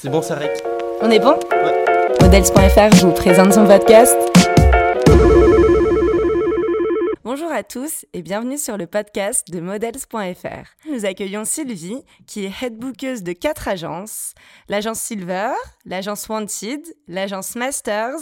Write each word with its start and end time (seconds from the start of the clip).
C'est 0.00 0.10
bon, 0.10 0.22
ça 0.22 0.36
rec. 0.36 0.52
On 1.00 1.10
est 1.10 1.18
bon 1.18 1.36
Ouais. 1.50 1.84
Models.fr 2.22 3.04
vous 3.04 3.10
présente 3.12 3.52
son 3.52 3.66
podcast. 3.66 4.14
Bonjour 7.24 7.50
à 7.50 7.64
tous 7.64 8.06
et 8.12 8.22
bienvenue 8.22 8.58
sur 8.58 8.76
le 8.76 8.86
podcast 8.86 9.50
de 9.50 9.58
Models.fr. 9.58 10.88
Nous 10.88 11.04
accueillons 11.04 11.44
Sylvie, 11.44 12.00
qui 12.28 12.44
est 12.44 12.62
headbookeuse 12.62 13.24
de 13.24 13.32
quatre 13.32 13.66
agences 13.66 14.34
l'agence 14.68 15.00
Silver, 15.00 15.50
l'agence 15.84 16.28
Wanted, 16.28 16.80
l'agence 17.08 17.56
Masters 17.56 18.20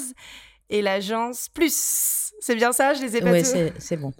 et 0.71 0.81
l'agence 0.81 1.51
Plus. 1.51 2.33
C'est 2.41 2.55
bien 2.55 2.73
ça 2.73 2.95
Je 2.95 3.03
les 3.03 3.19
ai 3.19 3.21
pas 3.21 3.33
Oui, 3.33 3.43
tous 3.43 3.51
c'est 3.51 3.75
c'est 3.79 3.99
bon. 3.99 4.15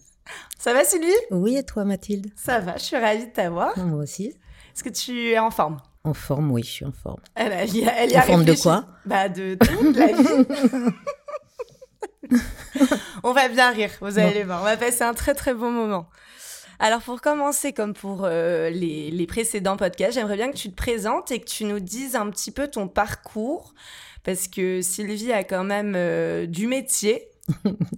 Ça 0.59 0.75
va 0.75 0.85
Sylvie? 0.85 1.09
Oui, 1.31 1.57
et 1.57 1.63
toi, 1.65 1.87
Mathilde? 1.87 2.27
Ça 2.37 2.61
va, 2.61 2.77
je 2.77 2.83
suis 2.83 2.97
ravie 2.99 3.29
de 3.29 3.33
t'avoir. 3.33 3.79
Moi 3.79 4.03
aussi. 4.03 4.27
Est-ce 4.75 4.85
que 4.85 4.91
tu 4.91 5.31
es 5.31 5.39
en 5.39 5.51
forme? 5.51 5.79
En 6.07 6.15
forme, 6.15 6.51
oui, 6.53 6.63
je 6.63 6.71
suis 6.71 6.85
en 6.85 6.93
forme. 6.93 7.21
elle, 7.35 7.53
a- 7.53 7.63
elle 7.65 7.77
y 7.77 7.85
a- 7.87 8.03
elle 8.03 8.11
y 8.13 8.17
a 8.17 8.21
En 8.21 8.23
forme 8.23 8.45
de 8.45 8.55
quoi? 8.55 8.87
Bah 9.05 9.29
de 9.29 9.57
toute 9.57 9.97
la 9.97 10.07
vie. 10.07 10.47
on 13.23 13.33
va 13.33 13.49
bien 13.49 13.71
rire, 13.71 13.91
vous 14.01 14.19
allez 14.19 14.45
voir. 14.45 14.61
On 14.63 14.65
va 14.65 14.77
passer 14.77 15.03
un 15.03 15.15
très 15.15 15.35
très 15.35 15.55
bon 15.55 15.71
moment. 15.71 16.09
Alors 16.79 17.01
pour 17.01 17.21
commencer, 17.21 17.73
comme 17.73 17.95
pour 17.95 18.23
euh, 18.25 18.69
les, 18.71 19.11
les 19.11 19.27
précédents 19.27 19.77
podcasts, 19.77 20.15
j'aimerais 20.15 20.37
bien 20.37 20.51
que 20.51 20.57
tu 20.57 20.71
te 20.71 20.75
présentes 20.77 21.31
et 21.31 21.41
que 21.41 21.47
tu 21.47 21.65
nous 21.65 21.81
dises 21.81 22.17
un 22.17 22.29
petit 22.31 22.51
peu 22.51 22.69
ton 22.69 22.87
parcours. 22.89 23.73
Parce 24.25 24.49
que 24.49 24.83
Sylvie 24.83 25.33
a 25.33 25.45
quand 25.45 25.65
même 25.65 25.95
euh, 25.97 26.47
du 26.47 26.67
métier, 26.67 27.29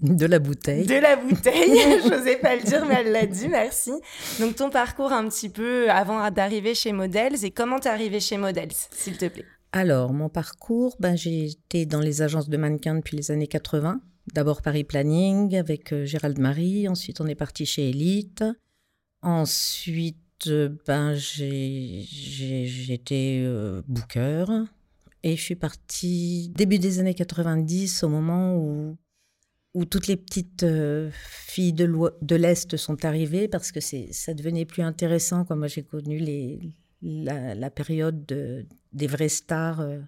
De 0.03 0.27
la 0.27 0.39
bouteille. 0.39 0.87
de 0.87 0.95
la 0.95 1.17
bouteille. 1.17 2.01
J'osais 2.03 2.37
pas 2.37 2.57
le 2.57 2.63
dire, 2.63 2.85
mais 2.87 2.97
elle 2.99 3.13
l'a 3.13 3.27
dit, 3.27 3.49
merci. 3.49 3.93
Donc 4.41 4.57
ton 4.57 4.71
parcours 4.71 5.13
un 5.13 5.29
petit 5.29 5.49
peu 5.49 5.91
avant 5.91 6.31
d'arriver 6.31 6.75
chez 6.75 6.93
Models 6.93 7.45
et 7.45 7.51
comment 7.51 7.79
t'es 7.79 7.89
arrivée 7.89 8.21
chez 8.21 8.37
Models, 8.37 8.73
s'il 8.91 9.17
te 9.17 9.27
plaît? 9.27 9.47
Alors, 9.73 10.13
mon 10.15 10.29
parcours, 10.29 10.97
ben, 10.99 11.17
j'ai 11.17 11.47
été 11.47 11.85
dans 11.85 12.01
les 12.01 12.23
agences 12.23 12.49
de 12.49 12.57
mannequins 12.57 12.95
depuis 12.95 13.17
les 13.17 13.31
années 13.31 13.47
80. 13.47 14.01
D'abord 14.35 14.63
Paris 14.63 14.85
Planning 14.85 15.57
avec 15.57 15.93
euh, 15.93 16.05
Gérald 16.05 16.39
Marie. 16.39 16.89
Ensuite, 16.89 17.21
on 17.21 17.27
est 17.27 17.35
parti 17.35 17.67
chez 17.67 17.91
Elite. 17.91 18.45
Ensuite, 19.23 20.47
euh, 20.47 20.71
ben, 20.87 21.15
j'étais 21.15 22.07
euh, 23.45 23.83
booker. 23.89 24.47
Et 25.23 25.37
je 25.37 25.43
suis 25.43 25.57
partie 25.57 26.51
début 26.55 26.79
des 26.79 27.01
années 27.01 27.15
90, 27.15 28.05
au 28.05 28.09
moment 28.09 28.57
où, 28.57 28.97
où 29.75 29.85
toutes 29.85 30.07
les 30.07 30.17
petites 30.17 30.63
euh, 30.63 31.11
filles 31.13 31.73
de 31.73 32.35
l'Est 32.37 32.77
sont 32.77 33.05
arrivées, 33.05 33.49
parce 33.49 33.71
que 33.73 33.81
ça 33.81 34.35
devenait 34.35 34.65
plus 34.65 34.83
intéressant. 34.83 35.45
Quoi. 35.45 35.57
Moi, 35.57 35.69
j'ai 35.69 35.83
connu 35.83 36.19
les, 36.19 36.59
la, 37.03 37.55
la 37.55 37.71
période 37.71 38.25
de- 38.27 38.67
des 38.93 39.07
vraies 39.07 39.29
stars 39.29 39.81
euh, 39.81 40.01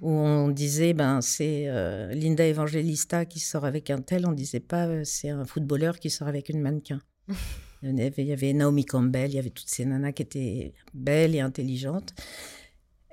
où 0.00 0.08
on 0.10 0.48
disait 0.48 0.94
ben 0.94 1.20
c'est 1.20 1.64
euh, 1.66 2.12
Linda 2.14 2.46
Evangelista 2.46 3.24
qui 3.24 3.40
sort 3.40 3.64
avec 3.64 3.90
un 3.90 4.00
tel, 4.00 4.24
on 4.24 4.30
disait 4.32 4.60
pas 4.60 5.04
c'est 5.04 5.30
un 5.30 5.44
footballeur 5.44 5.98
qui 5.98 6.10
sort 6.10 6.28
avec 6.28 6.48
une 6.48 6.60
mannequin. 6.60 7.00
il, 7.82 7.98
y 7.98 8.02
avait, 8.02 8.22
il 8.22 8.26
y 8.28 8.32
avait 8.32 8.52
Naomi 8.52 8.84
Campbell, 8.84 9.30
il 9.32 9.34
y 9.34 9.38
avait 9.40 9.50
toutes 9.50 9.68
ces 9.68 9.84
nanas 9.84 10.12
qui 10.12 10.22
étaient 10.22 10.72
belles 10.94 11.34
et 11.34 11.40
intelligentes. 11.40 12.14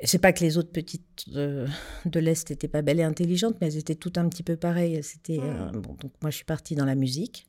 C'est 0.03 0.19
pas 0.19 0.33
que 0.33 0.43
les 0.43 0.57
autres 0.57 0.71
petites 0.71 1.29
de 1.29 2.19
l'Est 2.19 2.49
n'étaient 2.49 2.67
pas 2.67 2.81
belles 2.81 2.99
et 2.99 3.03
intelligentes, 3.03 3.55
mais 3.61 3.67
elles 3.67 3.77
étaient 3.77 3.95
toutes 3.95 4.17
un 4.17 4.27
petit 4.29 4.43
peu 4.43 4.55
pareilles. 4.55 5.01
C'était, 5.03 5.39
euh, 5.39 5.69
bon, 5.71 5.95
donc 5.99 6.11
moi, 6.21 6.31
je 6.31 6.35
suis 6.37 6.45
partie 6.45 6.75
dans 6.75 6.85
la 6.85 6.95
musique. 6.95 7.45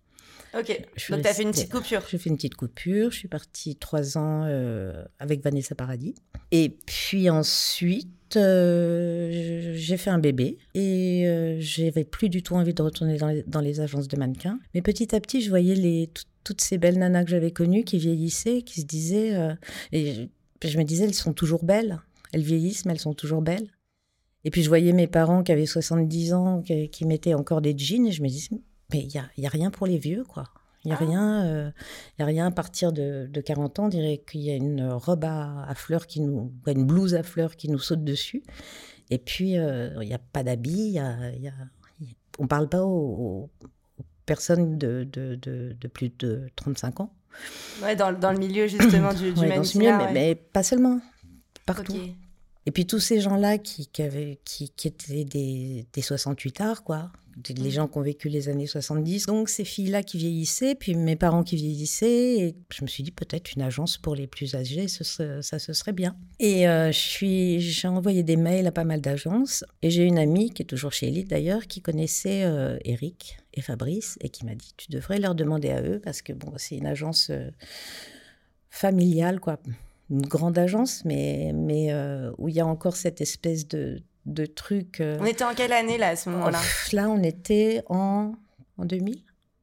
Ok, 0.58 0.86
Je 0.96 1.12
donc 1.14 1.22
t'as 1.22 1.32
fait 1.32 1.44
une 1.44 1.50
petite 1.50 1.72
coupure. 1.72 2.02
J'ai 2.10 2.18
fait 2.18 2.28
une 2.28 2.36
petite 2.36 2.56
coupure. 2.56 3.10
Je 3.10 3.16
suis 3.16 3.28
partie 3.28 3.76
trois 3.76 4.18
ans 4.18 4.44
euh, 4.44 5.02
avec 5.18 5.42
Vanessa 5.42 5.74
Paradis. 5.74 6.14
Et 6.50 6.76
puis 6.84 7.30
ensuite, 7.30 8.36
euh, 8.36 9.72
j'ai 9.74 9.96
fait 9.96 10.10
un 10.10 10.18
bébé. 10.18 10.58
Et 10.74 11.26
euh, 11.26 11.56
j'avais 11.58 12.04
plus 12.04 12.28
du 12.28 12.42
tout 12.42 12.54
envie 12.54 12.74
de 12.74 12.82
retourner 12.82 13.16
dans 13.16 13.28
les, 13.28 13.42
dans 13.44 13.60
les 13.60 13.80
agences 13.80 14.08
de 14.08 14.16
mannequins. 14.18 14.58
Mais 14.74 14.82
petit 14.82 15.14
à 15.14 15.20
petit, 15.20 15.40
je 15.40 15.48
voyais 15.48 15.74
les, 15.74 16.08
tout- 16.12 16.24
toutes 16.44 16.60
ces 16.60 16.76
belles 16.76 16.98
nanas 16.98 17.24
que 17.24 17.30
j'avais 17.30 17.50
connues 17.52 17.84
qui 17.84 17.96
vieillissaient, 17.98 18.60
qui 18.60 18.82
se 18.82 18.86
disaient... 18.86 19.32
et 19.92 20.28
je, 20.62 20.68
je 20.68 20.76
me 20.78 20.84
disais, 20.84 21.04
elles 21.04 21.14
sont 21.14 21.32
toujours 21.32 21.64
belles. 21.64 21.98
Elles 22.32 22.42
vieillissent, 22.42 22.84
mais 22.84 22.92
elles 22.92 22.98
sont 23.00 23.14
toujours 23.14 23.42
belles. 23.42 23.68
Et 24.44 24.50
puis 24.50 24.62
je 24.62 24.68
voyais 24.68 24.92
mes 24.92 25.06
parents 25.06 25.42
qui 25.42 25.52
avaient 25.52 25.66
70 25.66 26.32
ans, 26.34 26.62
qui, 26.62 26.88
qui 26.90 27.04
mettaient 27.06 27.34
encore 27.34 27.60
des 27.62 27.76
jeans, 27.76 28.06
et 28.06 28.12
je 28.12 28.22
me 28.22 28.28
disais, 28.28 28.48
mais 28.92 29.00
il 29.00 29.08
n'y 29.08 29.18
a, 29.18 29.24
y 29.38 29.46
a 29.46 29.48
rien 29.50 29.70
pour 29.70 29.86
les 29.86 29.98
vieux, 29.98 30.24
quoi. 30.24 30.44
Il 30.84 30.88
n'y 30.88 30.94
a, 30.94 30.98
Ah. 31.00 31.04
rien, 31.04 31.44
euh, 31.46 31.70
y 32.18 32.22
a 32.22 32.26
rien 32.26 32.46
à 32.46 32.50
partir 32.50 32.92
de, 32.92 33.28
de 33.30 33.40
40 33.40 33.78
ans, 33.78 33.84
on 33.84 33.88
dirait 33.88 34.18
qu'il 34.28 34.40
y 34.40 34.50
a 34.50 34.56
une 34.56 34.82
robe 34.90 35.24
à, 35.24 35.64
à 35.68 35.74
fleurs 35.76 36.08
qui 36.08 36.20
nous, 36.20 36.52
ou 36.66 36.70
une 36.70 36.84
blouse 36.84 37.14
à 37.14 37.22
fleurs 37.22 37.54
qui 37.54 37.68
nous 37.70 37.78
saute 37.78 38.02
dessus. 38.02 38.42
Et 39.10 39.18
puis, 39.18 39.56
euh, 39.58 39.90
il 40.02 40.08
n'y 40.08 40.14
a 40.14 40.18
pas 40.18 40.42
d'habits, 40.42 40.90
y 40.90 40.98
a, 40.98 41.30
il 41.36 41.42
y 41.42 41.48
a- 41.48 41.52
on 42.40 42.44
ne 42.44 42.48
parle 42.48 42.68
pas 42.68 42.82
aux, 42.84 43.48
aux 43.98 44.04
personnes 44.26 44.76
de, 44.78 45.04
de, 45.04 45.36
de, 45.36 45.88
plus 45.88 46.10
de 46.18 46.48
35 46.56 47.00
ans. 47.00 47.12
Ouais, 47.82 47.94
dans, 47.94 48.12
dans 48.18 48.32
le 48.32 48.38
milieu 48.38 48.66
justement 48.66 49.12
du, 49.14 49.32
du 49.32 49.40
Ouais, 49.40 49.54
dans 49.56 49.62
ce 49.62 49.78
milieu, 49.78 49.90
mannequinat, 49.92 50.12
mais, 50.12 50.20
ouais. 50.20 50.28
mais 50.30 50.34
pas 50.34 50.62
seulement, 50.64 51.00
partout. 51.66 51.92
Et 52.66 52.70
puis 52.70 52.86
tous 52.86 53.00
ces 53.00 53.20
gens-là 53.20 53.58
qui, 53.58 53.86
qui, 53.88 54.02
avaient, 54.02 54.38
qui, 54.44 54.70
qui 54.70 54.88
étaient 54.88 55.24
des, 55.24 55.84
des 55.92 56.02
68 56.02 56.60
arts, 56.60 56.84
quoi. 56.84 57.10
Des- 57.36 57.54
Les 57.54 57.70
gens 57.70 57.88
qui 57.88 57.96
ont 57.96 58.02
vécu 58.02 58.28
les 58.28 58.48
années 58.50 58.66
70. 58.66 59.24
Donc 59.26 59.48
ces 59.48 59.64
filles-là 59.64 60.02
qui 60.02 60.18
vieillissaient, 60.18 60.74
puis 60.74 60.94
mes 60.94 61.16
parents 61.16 61.42
qui 61.42 61.56
vieillissaient. 61.56 62.36
Et 62.38 62.54
je 62.70 62.82
me 62.82 62.86
suis 62.86 63.02
dit 63.02 63.10
peut-être 63.10 63.54
une 63.54 63.62
agence 63.62 63.96
pour 63.98 64.14
les 64.14 64.26
plus 64.26 64.54
âgés, 64.54 64.86
ce 64.86 65.02
serait- 65.02 65.40
ça 65.42 65.58
ce 65.58 65.72
serait 65.72 65.94
bien. 65.94 66.14
Et 66.40 66.68
euh, 66.68 66.92
je 66.92 66.98
suis, 66.98 67.60
j'ai 67.60 67.88
envoyé 67.88 68.22
des 68.22 68.36
mails 68.36 68.66
à 68.66 68.70
pas 68.72 68.84
mal 68.84 69.00
d'agences. 69.00 69.64
Et 69.80 69.90
j'ai 69.90 70.04
une 70.04 70.18
amie 70.18 70.50
qui 70.50 70.62
est 70.62 70.66
toujours 70.66 70.92
chez 70.92 71.08
Elite 71.08 71.30
d'ailleurs, 71.30 71.66
qui 71.66 71.80
connaissait 71.80 72.44
euh, 72.44 72.78
Eric 72.84 73.38
et 73.54 73.62
Fabrice 73.62 74.18
et 74.20 74.28
qui 74.28 74.44
m'a 74.44 74.54
dit 74.54 74.72
tu 74.76 74.90
devrais 74.92 75.18
leur 75.18 75.34
demander 75.34 75.70
à 75.70 75.82
eux 75.82 76.00
parce 76.04 76.20
que 76.22 76.32
bon, 76.34 76.52
c'est 76.58 76.76
une 76.76 76.86
agence 76.86 77.28
euh, 77.30 77.50
familiale, 78.70 79.40
quoi 79.40 79.58
une 80.10 80.22
grande 80.22 80.58
agence, 80.58 81.04
mais, 81.04 81.52
mais 81.54 81.92
euh, 81.92 82.30
où 82.38 82.48
il 82.48 82.54
y 82.54 82.60
a 82.60 82.66
encore 82.66 82.96
cette 82.96 83.20
espèce 83.20 83.66
de, 83.68 84.02
de 84.26 84.46
truc. 84.46 85.00
euh, 85.00 85.18
On 85.20 85.24
était 85.26 85.44
en 85.44 85.54
quelle 85.54 85.72
année 85.72 85.98
là 85.98 86.08
à 86.08 86.16
ce 86.16 86.28
oh, 86.28 86.32
moment-là 86.32 86.58
pff, 86.58 86.92
là, 86.92 87.08
on 87.08 87.22
était 87.22 87.82
en, 87.88 88.32
en 88.78 88.84
2000 88.84 89.22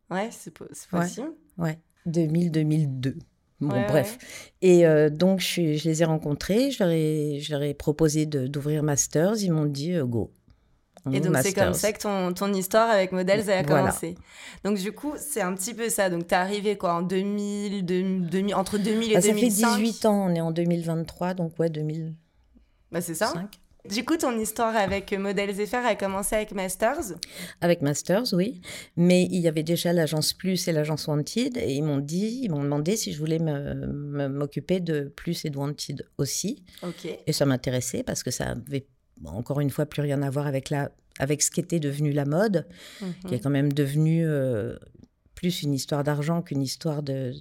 Ouais, 0.10 0.30
c'est 0.32 0.52
po- 0.52 0.66
c'est 0.72 0.92
Ouais. 0.94 1.02
possible. 1.02 1.32
Ouais, 1.58 1.78
2000-2002. 2.08 3.16
Bon, 3.62 3.76
Ouais, 3.76 3.86
bref. 3.88 4.18
Et 4.62 4.88
euh, 4.88 5.10
donc, 5.10 5.42
je, 5.42 5.62
les 5.62 6.02
ai 6.02 6.06
rencontrés, 6.06 6.72
je 6.72 6.82
leur 6.84 6.92
ai, 6.94 7.40
je 7.42 7.52
leur 7.52 7.62
ai 7.62 7.74
proposé 7.74 8.26
d'ouvrir 8.26 8.84
Masters, 8.84 9.42
ils 9.44 9.52
m'ont 9.52 9.66
dit 9.66 9.94
go. 10.06 10.32
Et 11.14 11.20
ouvre 11.20 11.28
donc 11.32 11.38
c'est 11.44 11.54
comme 11.54 11.74
ça 11.74 11.92
que 11.94 12.00
ton, 12.00 12.34
ton 12.34 12.54
histoire 12.54 12.90
avec 12.90 13.12
Models 13.12 13.50
a 13.50 13.62
Voilà. 13.64 13.64
commencé. 13.64 14.16
Donc 14.64 14.78
du 14.78 14.92
coup, 14.92 15.14
c'est 15.18 15.42
un 15.42 15.54
petit 15.54 15.74
peu 15.74 15.90
ça. 15.90 16.10
Donc 16.10 16.28
t'es 16.28 16.36
arrivé 16.36 16.78
quoi 16.78 16.94
en 16.96 17.02
2000, 17.02 17.86
2000, 17.86 18.30
2000, 18.30 18.56
entre 18.56 18.78
2000 18.78 19.12
et 19.12 19.16
Ah, 19.16 19.22
ça 19.22 19.28
fait 19.34 19.34
2005 19.42 19.78
18 19.80 20.06
ans, 20.06 20.26
on 20.30 20.36
est 20.36 20.42
en 20.42 20.52
2023, 20.52 21.34
donc 21.34 21.58
ouais, 21.60 21.70
2005. 21.70 22.14
Bah 22.92 23.02
c'est 23.02 23.16
ça. 23.16 23.34
Du 23.90 24.04
coup, 24.04 24.18
ton 24.18 24.38
histoire 24.38 24.76
avec 24.76 25.14
Models 25.14 25.56
FR 25.66 25.78
a 25.86 25.96
commencé 25.96 26.36
avec 26.36 26.52
Masters. 26.52 27.16
Avec 27.62 27.82
Masters, 27.82 28.34
oui. 28.34 28.60
Mais 28.98 29.24
il 29.32 29.40
y 29.40 29.48
avait 29.48 29.64
déjà 29.64 29.94
l'agence 29.94 30.34
Plus 30.34 30.68
et 30.68 30.74
l'agence 30.74 31.08
Wanted. 31.08 31.56
Et 31.58 31.74
ils 31.76 31.82
m'ont 31.82 32.00
dit, 32.00 32.42
ils 32.44 32.52
m'ont 32.52 32.62
demandé 32.62 32.98
si 32.98 33.14
je 33.14 33.20
voulais 33.20 33.40
m'occuper 33.40 34.80
de 34.82 35.12
Plus 35.16 35.46
et 35.46 35.50
de 35.50 35.58
Wanted 35.58 36.06
aussi. 36.18 36.64
Ok. 36.84 37.08
Et 37.26 37.32
ça 37.32 37.46
m'intéressait 37.46 38.04
parce 38.04 38.22
que 38.22 38.32
ça 38.32 38.50
avait, 38.68 38.86
bon, 39.20 39.32
encore 39.32 39.60
une 39.60 39.70
fois, 39.70 39.86
plus 39.86 40.02
rien 40.02 40.22
à 40.22 40.30
voir 40.30 40.48
avec, 40.48 40.70
la, 40.70 40.92
avec 41.20 41.42
ce 41.42 41.52
qu'était 41.52 41.80
devenu 41.80 42.12
la 42.12 42.26
mode, 42.26 42.68
qui 43.00 43.34
est 43.34 43.38
Mhm. 43.38 43.40
quand 43.42 43.50
même 43.50 43.74
devenu 43.74 44.26
euh, 44.26 44.78
plus 45.36 45.64
une 45.64 45.74
histoire 45.74 46.04
d'argent 46.04 46.42
qu'une 46.42 46.62
histoire 46.62 47.04
de, 47.04 47.34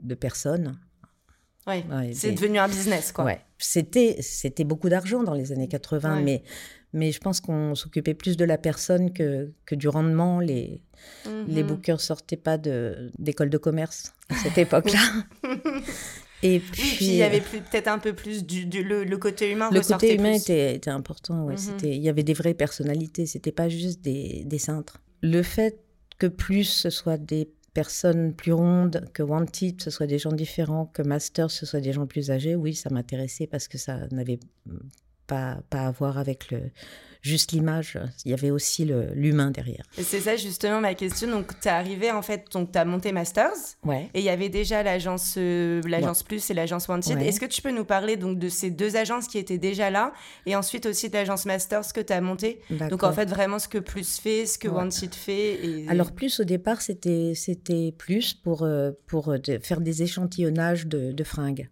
de 0.00 0.14
personnes. 0.14 0.78
Ouais, 1.66 1.82
c'est 2.12 2.32
devenu 2.32 2.58
un 2.58 2.68
business 2.68 3.10
quoi. 3.10 3.24
Ouais. 3.24 3.40
C'était, 3.58 4.18
c'était 4.20 4.64
beaucoup 4.64 4.90
d'argent 4.90 5.22
dans 5.22 5.32
les 5.32 5.50
années 5.50 5.68
80, 5.68 6.16
Ouais. 6.16 6.22
mais, 6.22 6.42
mais 6.92 7.10
je 7.10 7.18
pense 7.20 7.40
qu'on 7.40 7.74
s'occupait 7.74 8.12
plus 8.12 8.36
de 8.36 8.44
la 8.44 8.58
personne 8.58 9.14
que, 9.14 9.50
que 9.64 9.74
du 9.74 9.88
rendement. 9.88 10.40
Les, 10.40 10.82
les 11.46 11.62
Mhm. 11.62 11.68
bookers 11.68 12.00
sortaient 12.02 12.36
pas 12.36 12.58
de, 12.58 13.10
d'école 13.18 13.48
de 13.48 13.56
commerce 13.56 14.12
à 14.28 14.34
cette 14.36 14.58
époque-là. 14.58 15.00
Et 16.46 16.60
puis, 16.60 16.82
Oui, 16.82 16.92
puis 16.96 17.04
il 17.06 17.14
y 17.16 17.22
avait 17.22 17.40
plus- 17.40 17.60
peut-être 17.60 17.88
un 17.88 17.98
peu 17.98 18.12
plus 18.12 18.44
du, 18.44 18.66
du- 18.66 18.84
le, 18.84 19.02
le 19.04 19.16
côté 19.18 19.50
humain. 19.50 19.70
le 19.72 19.80
côté 19.80 20.14
humain 20.14 20.32
était, 20.34 20.74
était 20.76 20.90
important. 20.90 21.44
Ouais. 21.46 21.54
Mhm. 21.54 21.58
C'était, 21.58 21.96
il 21.96 22.02
y 22.02 22.08
avait 22.08 22.22
des 22.22 22.34
vraies 22.34 22.54
personnalités, 22.54 23.24
c'était 23.26 23.50
pas 23.52 23.68
juste 23.68 24.00
des, 24.02 24.42
des 24.44 24.58
cintres. 24.58 25.00
Le 25.22 25.42
fait 25.42 25.80
que 26.18 26.26
plus 26.26 26.64
ce 26.64 26.90
soit 26.90 27.16
des 27.16 27.48
personnes 27.72 28.34
plus 28.34 28.52
rondes, 28.52 29.08
que 29.14 29.22
Wanted 29.22 29.80
ce 29.82 29.90
soit 29.90 30.06
des 30.06 30.18
gens 30.18 30.32
différents, 30.32 30.86
que 30.86 31.02
Master 31.02 31.50
ce 31.50 31.66
soit 31.66 31.80
des 31.80 31.92
gens 31.92 32.06
plus 32.06 32.30
âgés, 32.30 32.54
oui, 32.54 32.74
ça 32.74 32.90
m'intéressait 32.90 33.46
parce 33.48 33.66
que 33.66 33.78
ça 33.78 34.06
n'avait 34.12 34.38
pas, 35.26 35.58
pas 35.70 35.86
à 35.86 35.90
voir 35.90 36.18
avec 36.18 36.50
le, 36.50 36.60
juste 37.24 37.52
l'image, 37.52 37.98
il 38.24 38.30
y 38.30 38.34
avait 38.34 38.50
aussi 38.50 38.84
l'humain 39.14 39.50
derrière. 39.50 39.84
C'est 39.98 40.20
ça 40.20 40.36
justement 40.36 40.80
ma 40.80 40.94
question. 40.94 41.30
Donc 41.30 41.58
tu 41.58 41.68
es 41.68 41.70
arrivé 41.70 42.10
en 42.10 42.22
fait, 42.22 42.44
donc 42.52 42.70
tu 42.70 42.78
as 42.78 42.84
monté 42.84 43.12
Masters. 43.12 43.76
Ouais. 43.82 44.10
Et 44.14 44.20
il 44.20 44.24
y 44.24 44.28
avait 44.28 44.50
déjà 44.50 44.82
l'agence 44.82 45.34
euh, 45.38 45.80
l'agence 45.86 46.22
Plus 46.22 46.50
et 46.50 46.54
l'agence 46.54 46.86
Wanted. 46.86 47.20
Est-ce 47.22 47.40
que 47.40 47.46
tu 47.46 47.62
peux 47.62 47.70
nous 47.70 47.86
parler 47.86 48.16
donc 48.16 48.38
de 48.38 48.48
ces 48.48 48.70
deux 48.70 48.96
agences 48.96 49.26
qui 49.26 49.38
étaient 49.38 49.58
déjà 49.58 49.90
là 49.90 50.12
et 50.44 50.54
ensuite 50.54 50.86
aussi 50.86 51.08
de 51.08 51.14
l'agence 51.14 51.46
Masters 51.46 51.92
que 51.94 52.00
tu 52.00 52.12
as 52.12 52.20
montée? 52.20 52.60
Donc 52.90 53.02
en 53.02 53.12
fait 53.12 53.28
vraiment 53.28 53.58
ce 53.58 53.68
que 53.68 53.78
Plus 53.78 54.18
fait, 54.18 54.44
ce 54.46 54.58
que 54.58 54.68
Wanted 54.68 55.14
fait. 55.14 55.66
Et... 55.66 55.88
Alors 55.88 56.12
Plus 56.12 56.40
au 56.40 56.44
départ 56.44 56.82
c'était 56.82 57.32
c'était 57.34 57.94
Plus 57.96 58.34
pour 58.34 58.62
euh, 58.62 58.90
pour 59.06 59.30
euh, 59.30 59.38
faire 59.62 59.80
des 59.80 60.02
échantillonnages 60.02 60.86
de, 60.86 61.12
de 61.12 61.24
fringues. 61.24 61.68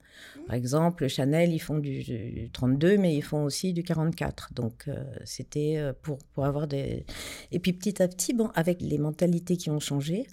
Par 0.47 0.57
exemple, 0.57 1.09
Chanel, 1.09 1.53
ils 1.53 1.61
font 1.61 1.79
du, 1.79 2.51
32, 2.53 2.99
mais 2.99 3.15
ils 3.15 3.23
font 3.23 3.45
aussi 3.45 3.73
du 3.73 3.83
44. 3.83 4.51
Donc, 4.55 4.85
euh, 4.89 5.03
c'était 5.43 5.75
euh, 5.77 5.93
pour, 6.03 6.19
pour 6.35 6.45
avoir 6.45 6.67
des... 6.67 7.05
Et 7.51 7.59
puis, 7.59 7.73
petit 7.73 8.03
à 8.03 8.09
petit, 8.09 8.33
bon, 8.33 8.51
avec 8.55 8.81
les 8.81 8.99
mentalités 8.99 9.57
qui 9.57 9.71
ont 9.71 9.81
changé, 9.81 10.27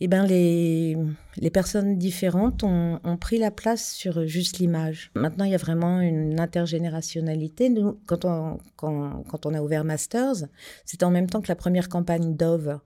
eh 0.00 0.06
ben 0.06 0.24
les, 0.24 0.96
les 1.36 1.50
personnes 1.50 1.98
différentes 1.98 2.62
ont, 2.62 3.00
ont, 3.02 3.16
pris 3.16 3.38
la 3.38 3.50
place 3.50 3.92
sur 3.92 4.26
juste 4.26 4.58
l'image. 4.58 5.10
Maintenant, 5.14 5.44
il 5.44 5.50
y 5.50 5.54
a 5.56 5.58
vraiment 5.58 6.00
une 6.00 6.38
intergénérationnalité. 6.38 7.68
Nous, 7.68 7.98
quand 8.06 8.24
on, 8.24 8.58
quand, 8.76 9.24
quand 9.28 9.44
on 9.44 9.54
a 9.54 9.60
ouvert 9.60 9.82
Masters, 9.82 10.46
c'était 10.84 11.04
en 11.04 11.10
même 11.10 11.28
temps 11.28 11.40
que 11.40 11.48
la 11.48 11.56
première 11.56 11.88
campagne 11.88 12.36
Dove 12.36 12.78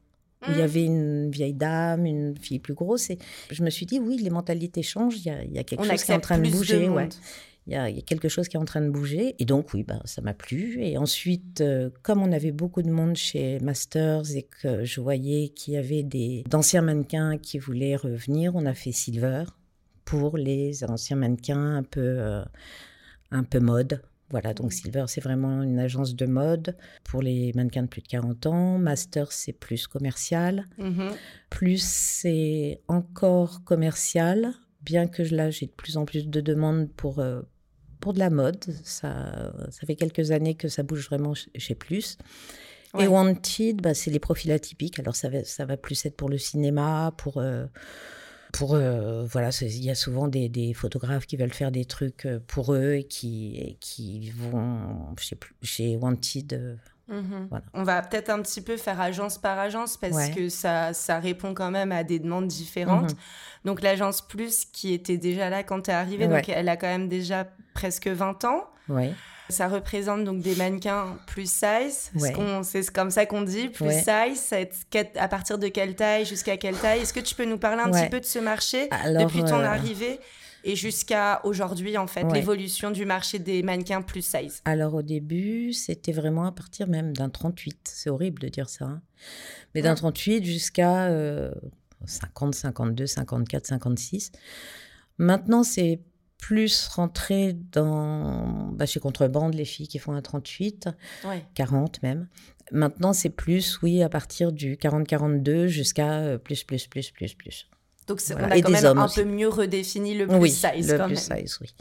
il 0.49 0.57
y 0.57 0.59
mmh. 0.59 0.61
avait 0.65 0.85
une 0.85 1.31
vieille 1.31 1.55
dame, 1.55 2.05
une 2.05 2.37
fille 2.37 2.59
plus 2.59 2.75
grosse. 2.75 3.11
Et 3.11 3.19
je 3.51 3.63
me 3.63 3.71
suis 3.71 3.87
dit, 3.87 4.01
oui, 4.01 4.19
les 4.19 4.31
mentalités 4.31 4.83
changent, 4.83 5.19
il 5.19 5.27
y 5.27 5.31
a, 5.31 5.45
il 5.45 5.53
y 5.53 5.59
a 5.59 5.63
quelque 5.63 5.85
chose 5.85 6.03
qui 6.03 6.11
est 6.11 6.17
en 6.17 6.21
train 6.21 6.39
de 6.39 6.51
bouger. 6.51 6.89
ouais. 6.89 7.09
Il, 7.67 7.73
y 7.73 7.77
a, 7.77 7.89
il 7.89 7.97
y, 7.97 7.99
a, 7.99 8.03
quelque 8.03 8.29
chose 8.29 8.49
qui 8.49 8.57
est 8.57 8.61
en 8.61 8.65
train 8.65 8.81
de 8.81 8.91
bouger. 8.91 9.35
Et 9.39 9.45
donc, 9.45 9.73
oui, 9.73 9.85
ben, 9.85 10.01
ça 10.05 10.21
m'a 10.21 10.35
plu. 10.35 10.83
Et 10.83 10.99
ensuite, 10.99 11.61
euh, 11.61 11.91
comme 12.03 12.23
on 12.23 12.33
avait 12.33 12.53
beaucoup 12.53 12.83
de 12.83 12.91
monde 12.91 13.17
chez 13.17 13.61
Masters 13.61 14.35
et 14.35 14.43
que 14.43 14.85
je 14.85 15.01
voyais 15.01 15.49
qu'il 15.51 15.75
y 15.75 15.77
avait 15.77 16.03
des 16.03 16.45
d'anciens 16.49 16.83
mannequins 16.83 17.39
qui 17.39 17.59
voulaient 17.59 17.97
revenir, 17.97 18.57
on 18.57 18.67
a 18.67 18.75
fait 18.75 18.93
Silver 18.93 19.45
pour 20.05 20.37
les 20.37 20.85
anciens 20.85 21.17
mannequins 21.17 21.77
un 21.77 21.83
peu, 21.83 22.01
euh, 22.01 22.45
un 23.31 23.45
peu 23.45 23.61
mode. 23.61 24.03
Voilà, 24.31 24.55
donc 24.55 24.73
Silver, 24.73 25.05
c'est 25.09 25.21
vraiment 25.21 25.63
une 25.63 25.79
agence 25.79 26.17
de 26.17 26.25
mode 26.25 26.75
pour 27.05 27.21
les 27.21 27.53
mannequins 27.55 27.83
de 27.83 27.89
plus 27.89 28.01
de 28.01 28.09
40 28.09 28.47
ans. 28.47 28.79
Master, 28.79 29.31
c'est 29.31 29.53
plus 29.53 29.87
commercial. 29.87 30.67
Mm-hmm. 30.79 31.13
Plus, 31.51 31.83
c'est 31.83 32.81
encore 32.89 33.63
commercial, 33.65 34.55
bien 34.81 35.07
que 35.07 35.23
là, 35.23 35.51
j'ai 35.51 35.67
de 35.67 35.73
plus 35.73 35.99
en 35.99 36.07
plus 36.07 36.29
de 36.29 36.41
demandes 36.41 36.91
pour, 36.91 37.19
euh, 37.19 37.43
pour 38.03 38.13
de 38.13 38.19
la 38.19 38.29
mode. 38.29 38.63
Ça, 38.83 39.53
ça 39.71 39.87
fait 39.87 39.95
quelques 39.95 40.33
années 40.33 40.55
que 40.55 40.69
ça 40.69 40.83
bouge 40.83 41.07
vraiment 41.07 41.33
chez 41.35 41.75
Plus. 41.75 42.19
Et 42.99 43.07
Wanted, 43.07 43.81
bah, 43.81 43.95
c'est 43.95 44.11
les 44.11 44.19
profils 44.19 44.53
atypiques. 44.53 44.99
Alors, 44.99 45.17
ça 45.17 45.31
va, 45.31 45.45
ça 45.45 45.65
va 45.65 45.79
plus 45.79 46.05
être 46.05 46.17
pour 46.17 46.29
le 46.29 46.37
cinéma, 46.37 47.15
pour... 47.17 47.39
Euh, 47.39 47.65
pour 48.53 48.75
euh, 48.75 49.25
voilà, 49.25 49.49
il 49.63 49.83
y 49.83 49.89
a 49.89 49.95
souvent 49.95 50.29
des, 50.29 50.51
des, 50.51 50.75
photographes 50.75 51.25
qui 51.25 51.39
veulent 51.39 51.55
faire 51.55 51.73
des 51.73 51.87
trucs 51.87 52.27
euh, 52.27 52.39
pour 52.47 52.75
eux 52.75 52.93
et 52.93 53.05
qui, 53.05 53.79
qui 53.81 54.31
vont 54.33 55.15
chez 55.63 55.97
Wanted. 55.97 56.79
Mhm. 57.13 57.47
voilà. 57.51 57.65
On 57.75 57.83
va 57.83 58.03
peut-être 58.03 58.31
un 58.31 58.41
petit 58.41 58.61
peu 58.61 58.77
faire 58.77 59.01
agence 59.01 59.39
par 59.39 59.59
agence 59.59 59.97
parce 59.97 60.31
que 60.31 60.49
ça, 60.49 60.93
ça 60.95 61.19
répond 61.19 61.55
quand 61.55 61.71
même 61.71 61.93
à 61.93 62.03
des 62.05 62.19
demandes 62.19 62.49
différentes. 62.49 63.13
Mhm. 63.13 63.19
Donc 63.65 63.83
l'agence 63.83 64.23
Plus 64.23 64.65
qui 64.65 64.95
était 64.95 65.19
déjà 65.19 65.51
là 65.51 65.63
quand 65.63 65.83
tu 65.83 65.91
es 65.91 65.95
arrivée, 65.95 66.27
donc 66.27 66.49
elle 66.49 66.69
a 66.69 66.77
quand 66.77 66.87
même 66.89 67.09
déjà 67.09 67.47
presque 67.75 68.09
20 68.09 68.45
ans. 68.45 68.65
Ouais. 68.89 69.13
Ça 69.49 69.69
représente 69.69 70.25
donc 70.25 70.41
des 70.41 70.55
mannequins 70.57 71.19
plus 71.27 71.51
size. 71.51 72.11
C'est 72.63 72.93
comme 72.93 73.11
ça 73.11 73.27
qu'on 73.27 73.43
dit, 73.43 73.69
plus 73.69 73.91
size. 73.93 74.55
À 75.17 75.29
partir 75.29 75.59
de 75.59 75.69
quelle 75.69 75.95
taille 75.95 76.25
jusqu'à 76.25 76.57
quelle 76.57 76.77
taille 76.77 77.01
Est-ce 77.01 77.13
que 77.13 77.21
tu 77.21 77.35
peux 77.35 77.45
nous 77.45 77.59
parler 77.59 77.83
un 77.83 77.91
petit 77.91 78.09
peu 78.09 78.21
de 78.21 78.25
ce 78.25 78.39
marché 78.39 78.89
depuis 79.07 79.45
ton 79.45 79.61
euh, 79.61 79.67
arrivée? 79.67 80.19
Et 80.65 80.77
jusqu'à 80.77 81.41
aujourd'hui, 81.45 81.97
en 81.99 82.07
fait, 82.07 82.25
l'évolution 82.33 82.91
du 82.91 83.05
marché 83.05 83.39
des 83.39 83.63
mannequins 83.63 84.03
plus 84.03 84.23
size 84.23 84.63
Alors 84.65 84.95
au 84.95 85.03
début, 85.03 85.73
c'était 85.73 86.13
vraiment 86.13 86.45
à 86.45 86.53
partir 86.53 86.89
même 86.89 87.15
d'un 87.15 87.29
38. 87.29 87.79
C'est 87.85 88.11
horrible 88.11 88.41
de 88.41 88.49
dire 88.49 88.69
ça. 88.69 88.85
Hein. 88.85 89.03
Mais 89.75 89.83
d'un 89.83 89.95
38 89.95 90.45
jusqu'à 90.45 91.09
50, 92.07 92.55
52, 92.55 93.07
54, 93.07 93.67
56. 93.67 94.33
Maintenant, 95.19 95.63
c'est 95.63 96.01
plus 96.39 96.89
rentrer 96.89 97.53
dans 97.71 98.73
bah, 98.73 98.85
chez 98.85 98.99
Contrebande, 98.99 99.55
les 99.55 99.65
filles 99.65 99.87
qui 99.87 100.01
font 100.01 100.13
un 100.13 100.23
38, 100.23 100.89
40 101.55 102.03
même. 102.03 102.27
Maintenant, 102.73 103.13
c'est 103.13 103.31
plus, 103.31 103.81
oui, 103.83 104.03
à 104.03 104.09
partir 104.09 104.51
du 104.51 104.77
40-42 104.77 105.67
jusqu'à 105.67 106.19
euh, 106.19 106.39
plus, 106.39 106.65
plus, 106.65 106.89
plus, 106.89 107.11
plus, 107.11 107.35
plus. 107.35 107.69
Donc, 108.07 108.21
on 108.31 108.37
a 108.37 108.61
quand 108.61 108.71
même 108.71 108.99
un 108.99 109.09
peu 109.09 109.25
mieux 109.25 109.49
redéfini 109.49 110.15
le 110.17 110.27
plus 110.27 110.37
oui, 110.37 110.51
size. 110.51 110.93
Le 110.93 111.07
plus 111.07 111.17
size, 111.17 111.59
oui. 111.61 111.75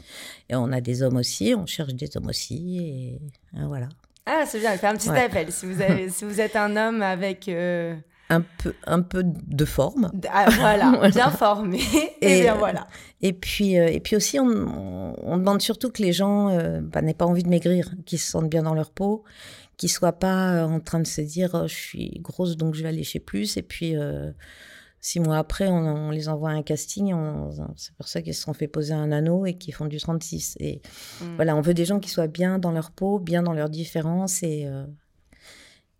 Et 0.48 0.54
on 0.54 0.70
a 0.72 0.80
des 0.80 1.02
hommes 1.02 1.16
aussi, 1.16 1.54
on 1.56 1.66
cherche 1.66 1.94
des 1.94 2.16
hommes 2.16 2.28
aussi, 2.28 2.78
et, 2.78 3.20
voilà. 3.66 3.88
Ah, 4.24 4.44
c'est 4.46 4.60
bien, 4.60 4.76
fait 4.76 4.86
un 4.86 4.94
petit 4.94 5.10
appel. 5.10 5.50
Si 5.50 5.66
vous, 5.66 5.82
avez, 5.82 6.08
si 6.08 6.24
vous 6.24 6.40
êtes 6.40 6.56
un 6.56 6.76
homme 6.76 7.02
avec... 7.02 7.48
Euh, 7.48 7.96
un 8.32 8.40
peu, 8.40 8.72
un 8.86 9.02
peu 9.02 9.22
de 9.24 9.64
forme. 9.64 10.10
Ah, 10.30 10.46
voilà, 10.58 11.08
bien 11.10 11.30
formé. 11.30 11.80
et, 12.20 12.42
bien 12.42 12.54
voilà. 12.54 12.86
Et 13.20 13.32
puis, 13.32 13.78
euh, 13.78 13.88
et 13.88 14.00
puis 14.00 14.16
aussi, 14.16 14.40
on, 14.40 15.14
on, 15.22 15.36
demande 15.36 15.60
surtout 15.60 15.90
que 15.90 16.02
les 16.02 16.12
gens 16.12 16.48
euh, 16.48 16.80
bah, 16.80 17.02
n'aient 17.02 17.14
pas 17.14 17.26
envie 17.26 17.42
de 17.42 17.48
maigrir, 17.48 17.90
qu'ils 18.06 18.18
se 18.18 18.30
sentent 18.30 18.48
bien 18.48 18.62
dans 18.62 18.74
leur 18.74 18.90
peau, 18.90 19.24
qu'ils 19.76 19.90
soient 19.90 20.12
pas 20.12 20.54
euh, 20.54 20.64
en 20.64 20.80
train 20.80 21.00
de 21.00 21.06
se 21.06 21.20
dire 21.20 21.50
oh, 21.54 21.66
je 21.66 21.74
suis 21.74 22.18
grosse 22.20 22.56
donc 22.56 22.74
je 22.74 22.82
vais 22.82 22.88
aller 22.88 23.04
chez 23.04 23.20
plus. 23.20 23.56
Et 23.56 23.62
puis 23.62 23.94
six 25.02 25.20
mois 25.20 25.36
après, 25.36 25.68
on, 25.68 26.10
les 26.10 26.30
envoie 26.30 26.50
à 26.50 26.54
un 26.54 26.62
casting. 26.62 27.14
C'est 27.76 27.94
pour 27.96 28.08
ça 28.08 28.22
qu'ils 28.22 28.34
se 28.34 28.40
sont 28.40 28.54
fait 28.54 28.68
poser 28.68 28.94
un 28.94 29.12
anneau 29.12 29.44
et 29.44 29.58
qu'ils 29.58 29.74
font 29.74 29.84
du 29.84 29.98
36. 29.98 30.56
Et 30.60 30.80
mm. 31.20 31.34
voilà, 31.36 31.54
on 31.54 31.60
veut 31.60 31.74
des 31.74 31.84
gens 31.84 32.00
qui 32.00 32.08
soient 32.08 32.28
bien 32.28 32.58
dans 32.58 32.72
leur 32.72 32.90
peau, 32.90 33.18
bien 33.18 33.42
dans 33.42 33.52
leurs 33.52 33.68
différences 33.68 34.42
et 34.42 34.66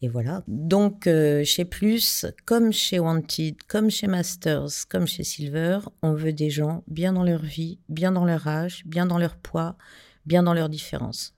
et 0.02 0.08
voilà. 0.08 0.43
Donc, 0.49 1.06
euh, 1.06 1.44
chez 1.44 1.64
Plus, 1.64 2.26
comme 2.44 2.72
chez 2.72 2.99
Wanted, 2.99 3.62
comme 3.69 3.88
chez 3.88 4.08
Masters, 4.08 4.88
comme 4.88 5.06
chez 5.06 5.22
Silver, 5.22 5.78
on 6.02 6.12
veut 6.12 6.32
des 6.32 6.50
gens 6.50 6.82
bien 6.88 7.12
dans 7.12 7.22
leur 7.22 7.43
vie, 7.43 7.78
bien 7.88 8.10
dans 8.10 8.25
leur 8.25 8.48
âge, 8.48 8.82
bien 8.84 9.06
dans 9.06 9.19
leur 9.19 9.37
poids, 9.37 9.76
bien 10.26 10.43
dans 10.43 10.55
leurs 10.55 10.69
différences. 10.69 11.34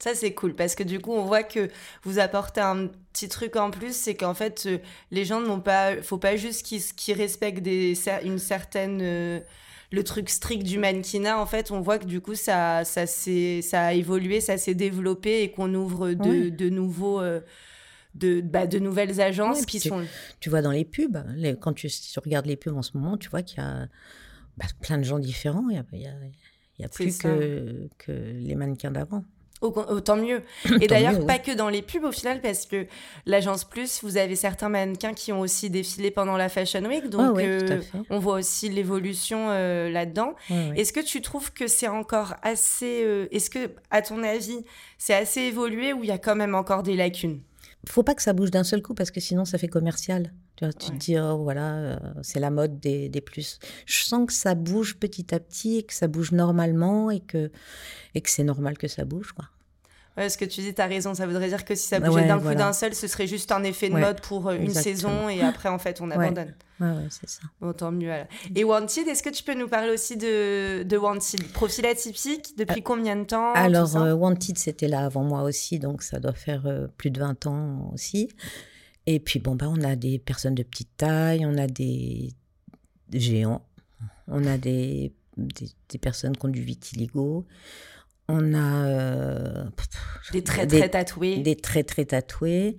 Ça, 0.00 0.14
c'est 0.14 0.32
cool 0.32 0.54
parce 0.54 0.74
que 0.74 0.82
du 0.82 0.98
coup, 0.98 1.12
on 1.12 1.24
voit 1.24 1.42
que 1.42 1.68
vous 2.04 2.18
apportez 2.18 2.62
un 2.62 2.86
petit 3.12 3.28
truc 3.28 3.56
en 3.56 3.70
plus, 3.70 3.94
c'est 3.94 4.14
qu'en 4.14 4.32
fait, 4.32 4.64
euh, 4.64 4.78
les 5.10 5.26
gens 5.26 5.42
n'ont 5.42 5.60
pas, 5.60 6.00
faut 6.02 6.16
pas 6.16 6.36
juste 6.36 6.64
qu'ils 6.64 7.14
respectent 7.14 7.62
des, 7.62 7.94
une 8.24 8.38
certaine, 8.38 9.00
euh, 9.02 9.40
le 9.92 10.02
truc 10.02 10.30
strict 10.30 10.62
du 10.62 10.78
mannequinat. 10.78 11.38
En 11.38 11.44
fait, 11.44 11.70
on 11.70 11.82
voit 11.82 11.98
que 11.98 12.06
du 12.06 12.22
coup, 12.22 12.34
ça, 12.34 12.82
ça, 12.84 13.06
ça 13.06 13.82
a 13.82 13.92
évolué, 13.92 14.40
ça 14.40 14.56
s'est 14.56 14.74
développé 14.74 15.42
et 15.42 15.50
qu'on 15.50 15.74
ouvre 15.74 16.12
de, 16.12 16.48
de 16.48 16.70
nouveaux, 16.70 17.20
de, 18.14 18.40
bah, 18.40 18.66
de 18.66 18.78
nouvelles 18.78 19.20
agences 19.20 19.66
qui 19.66 19.80
sont... 19.80 20.06
Tu 20.40 20.48
vois 20.48 20.62
dans 20.62 20.70
les 20.70 20.86
pubs, 20.86 21.22
les, 21.34 21.56
quand 21.56 21.74
tu, 21.74 21.90
regardes 22.24 22.46
les 22.46 22.56
pubs 22.56 22.74
en 22.74 22.82
ce 22.82 22.96
moment, 22.96 23.18
tu 23.18 23.28
vois 23.28 23.42
qu'il 23.42 23.58
y 23.58 23.66
a 23.66 23.86
bah, 24.56 24.64
plein 24.80 24.96
de 24.96 25.04
gens 25.04 25.18
différents. 25.18 25.68
Il 25.68 25.76
a, 25.76 25.84
y 26.78 26.84
a, 26.84 26.88
plus 26.88 27.18
que, 27.18 27.88
que 27.98 28.12
les 28.12 28.54
mannequins 28.54 28.92
d'avant. 28.92 29.24
Autant 29.60 30.16
mieux. 30.16 30.42
Et 30.80 30.86
d'ailleurs, 30.86 31.26
pas 31.26 31.38
que 31.38 31.52
dans 31.52 31.68
les 31.68 31.82
pubs 31.82 32.04
au 32.04 32.12
final, 32.12 32.40
parce 32.40 32.66
que 32.66 32.86
l'agence 33.26 33.64
Plus, 33.64 34.00
vous 34.02 34.16
avez 34.16 34.36
certains 34.36 34.68
mannequins 34.68 35.12
qui 35.12 35.32
ont 35.32 35.40
aussi 35.40 35.68
défilé 35.68 36.10
pendant 36.10 36.36
la 36.36 36.48
Fashion 36.48 36.84
Week, 36.84 37.08
donc 37.10 37.36
ah 37.38 37.40
euh, 37.40 37.80
on 38.08 38.18
voit 38.18 38.36
aussi 38.36 38.68
l'évolution 38.68 39.48
euh, 39.50 39.90
là-dedans. 39.90 40.34
Est-ce 40.76 40.92
que 40.92 41.00
tu 41.00 41.20
trouves 41.20 41.52
que 41.52 41.66
c'est 41.66 41.88
encore 41.88 42.34
assez... 42.42 43.02
Euh, 43.04 43.28
est-ce 43.30 43.50
que, 43.50 43.70
à 43.90 44.02
ton 44.02 44.22
avis, 44.22 44.64
c'est 44.98 45.14
assez 45.14 45.42
évolué 45.42 45.92
ou 45.92 46.04
il 46.04 46.08
y 46.08 46.12
a 46.12 46.18
quand 46.18 46.36
même 46.36 46.54
encore 46.54 46.82
des 46.82 46.96
lacunes? 46.96 47.40
Faut 47.88 48.02
pas 48.02 48.14
que 48.14 48.22
ça 48.22 48.32
bouge 48.32 48.50
d'un 48.50 48.64
seul 48.64 48.82
coup 48.82 48.94
parce 48.94 49.10
que 49.10 49.20
sinon 49.20 49.44
ça 49.44 49.56
fait 49.58 49.68
commercial. 49.68 50.32
Tu, 50.60 50.66
vois, 50.66 50.74
tu 50.74 50.90
te 50.90 50.96
dis, 50.96 51.18
oh, 51.18 51.38
voilà, 51.38 51.72
euh, 51.72 51.98
c'est 52.20 52.38
la 52.38 52.50
mode 52.50 52.80
des, 52.80 53.08
des, 53.08 53.22
plus. 53.22 53.58
Je 53.86 54.04
sens 54.04 54.26
que 54.26 54.32
ça 54.34 54.54
bouge 54.54 54.96
petit 54.96 55.34
à 55.34 55.40
petit 55.40 55.78
et 55.78 55.82
que 55.84 55.94
ça 55.94 56.06
bouge 56.06 56.32
normalement 56.32 57.10
et 57.10 57.20
que, 57.20 57.50
et 58.14 58.20
que 58.20 58.28
c'est 58.28 58.44
normal 58.44 58.76
que 58.76 58.86
ça 58.86 59.06
bouge. 59.06 59.32
Quoi. 59.32 59.46
Ouais, 60.18 60.28
ce 60.28 60.36
que 60.36 60.44
tu 60.44 60.60
dis, 60.60 60.74
tu 60.74 60.82
as 60.82 60.86
raison. 60.86 61.14
Ça 61.14 61.26
voudrait 61.26 61.48
dire 61.48 61.64
que 61.64 61.74
si 61.74 61.86
ça 61.86 61.98
bougeait 61.98 62.26
d'un 62.26 62.38
coup 62.38 62.54
d'un 62.54 62.74
seul, 62.74 62.94
ce 62.94 63.06
serait 63.06 63.26
juste 63.26 63.52
un 63.52 63.62
effet 63.62 63.88
de 63.88 63.94
mode 63.94 64.20
pour 64.20 64.48
euh, 64.48 64.56
une 64.56 64.74
saison 64.74 65.30
et 65.30 65.40
après, 65.40 65.70
en 65.70 65.78
fait, 65.78 66.02
on 66.02 66.10
abandonne. 66.10 66.54
Ouais, 66.78 66.88
ouais, 66.88 67.08
c'est 67.08 67.30
ça. 67.30 67.40
Bon, 67.62 67.72
tant 67.72 67.90
mieux. 67.90 68.12
Et 68.54 68.62
Wanted, 68.62 69.08
est-ce 69.08 69.22
que 69.22 69.30
tu 69.30 69.42
peux 69.42 69.54
nous 69.54 69.68
parler 69.68 69.92
aussi 69.92 70.18
de, 70.18 70.82
de 70.82 70.96
Wanted? 70.98 71.50
Profil 71.52 71.86
atypique, 71.86 72.54
depuis 72.58 72.80
euh, 72.80 72.84
combien 72.84 73.16
de 73.16 73.24
temps? 73.24 73.54
Alors, 73.54 73.96
euh, 73.96 74.12
Wanted, 74.12 74.58
c'était 74.58 74.88
là 74.88 75.06
avant 75.06 75.24
moi 75.24 75.42
aussi, 75.42 75.78
donc 75.78 76.02
ça 76.02 76.20
doit 76.20 76.34
faire 76.34 76.64
plus 76.98 77.10
de 77.10 77.18
20 77.18 77.46
ans 77.46 77.90
aussi. 77.94 78.28
Et 79.06 79.20
puis, 79.20 79.38
bon, 79.38 79.54
bah, 79.54 79.66
on 79.68 79.82
a 79.82 79.96
des 79.96 80.18
personnes 80.18 80.54
de 80.54 80.62
petite 80.62 80.96
taille, 80.96 81.44
on 81.46 81.56
a 81.56 81.66
des, 81.66 82.32
géants, 83.12 83.66
on 84.28 84.46
a 84.46 84.58
des, 84.58 85.12
des, 85.36 85.68
des 85.88 85.98
personnes 85.98 86.36
qui 86.36 86.46
ont 86.46 86.50
du 86.50 86.62
vitiligo. 86.62 87.46
On 88.32 88.54
a 88.54 88.86
euh, 88.86 89.64
des 90.32 90.44
traits 90.44 90.70
très 90.70 90.88
tatoués. 90.88 91.38
Des 91.38 91.56
traits 91.56 91.88
très 91.88 92.04
tatoués, 92.04 92.78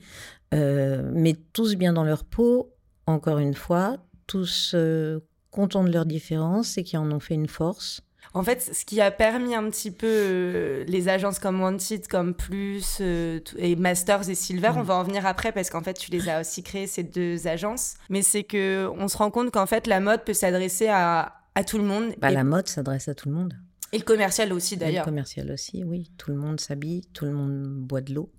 euh, 0.54 1.12
mais 1.14 1.36
tous 1.52 1.76
bien 1.76 1.92
dans 1.92 2.06
leur 2.06 2.24
peau, 2.24 2.74
encore 3.06 3.40
une 3.40 3.54
fois, 3.54 3.98
tous 4.28 4.72
euh, 4.76 5.20
contents 5.50 5.84
de 5.84 5.92
leurs 5.92 6.06
différences 6.06 6.78
et 6.78 6.84
qui 6.84 6.96
en 6.96 7.12
ont 7.12 7.20
fait 7.20 7.34
une 7.34 7.50
force. 7.50 8.02
En 8.34 8.44
fait, 8.44 8.62
ce 8.74 8.86
qui 8.86 9.02
a 9.02 9.12
permis 9.12 9.56
un 9.56 9.70
petit 9.70 9.92
peu 9.92 10.86
les 10.88 11.10
agences 11.10 11.38
comme 11.38 11.62
Wanted, 11.62 12.08
comme 12.08 12.34
Plus 12.34 13.02
et 13.02 13.76
Masters 13.76 14.30
et 14.30 14.36
Silver, 14.36 14.72
on 14.76 14.84
mm. 14.84 14.86
va 14.86 14.96
en 14.96 15.04
venir 15.04 15.26
après 15.26 15.52
parce 15.52 15.70
qu'en 15.70 15.82
fait, 15.82 15.96
tu 15.96 16.12
les 16.12 16.30
as 16.30 16.42
aussi 16.42 16.64
créées 16.64 16.88
ces 16.88 17.04
deux 17.04 17.48
agences. 17.48 17.96
Mais 18.10 18.22
c'est 18.22 18.44
que 18.44 18.90
on 18.98 19.08
se 19.08 19.18
rend 19.18 19.32
compte 19.32 19.52
qu'en 19.52 19.66
fait, 19.66 19.88
la 19.88 20.00
mode 20.00 20.24
peut 20.24 20.34
s'adresser 20.34 20.88
à, 20.88 21.34
à 21.56 21.64
tout 21.64 21.78
le 21.78 21.84
monde. 21.84 22.14
Bah, 22.20 22.32
La 22.32 22.44
mode 22.44 22.68
s'adresse 22.68 23.08
à 23.08 23.16
tout 23.16 23.30
le 23.30 23.36
monde. 23.36 23.54
Et 23.94 23.98
le 23.98 24.04
commercial 24.04 24.54
aussi 24.54 24.78
d'ailleurs. 24.78 25.06
Le 25.06 25.10
commercial 25.10 25.52
aussi, 25.52 25.84
oui. 25.84 26.12
Tout 26.18 26.32
le 26.32 26.38
monde 26.38 26.60
s'habille, 26.60 27.02
tout 27.14 27.26
le 27.26 27.32
monde 27.32 27.66
boit 27.66 28.02
de 28.02 28.14
l'eau. 28.14 28.32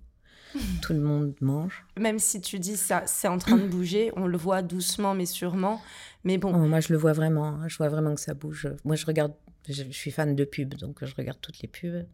tout 0.81 0.93
le 0.93 0.99
monde 0.99 1.33
mange. 1.41 1.85
Même 1.97 2.19
si 2.19 2.41
tu 2.41 2.59
dis 2.59 2.77
ça, 2.77 3.03
c'est 3.05 3.27
en 3.27 3.37
train 3.37 3.57
de 3.57 3.67
bouger, 3.67 4.11
on 4.15 4.27
le 4.27 4.37
voit 4.37 4.61
doucement 4.61 5.15
mais 5.15 5.25
sûrement. 5.25 5.81
Mais 6.23 6.37
bon. 6.37 6.53
Oh, 6.53 6.67
moi, 6.67 6.79
je 6.79 6.93
le 6.93 6.99
vois 6.99 7.13
vraiment. 7.13 7.47
Hein. 7.47 7.67
Je 7.67 7.77
vois 7.77 7.89
vraiment 7.89 8.15
que 8.15 8.21
ça 8.21 8.33
bouge. 8.33 8.69
Moi, 8.85 8.95
je 8.95 9.05
regarde. 9.05 9.33
Je, 9.67 9.83
suis 9.91 10.11
fan 10.11 10.35
de 10.35 10.43
pubs, 10.43 10.75
donc 10.75 11.03
je 11.05 11.15
regarde 11.15 11.39
toutes 11.41 11.59
les 11.61 11.67
pubs. 11.67 12.05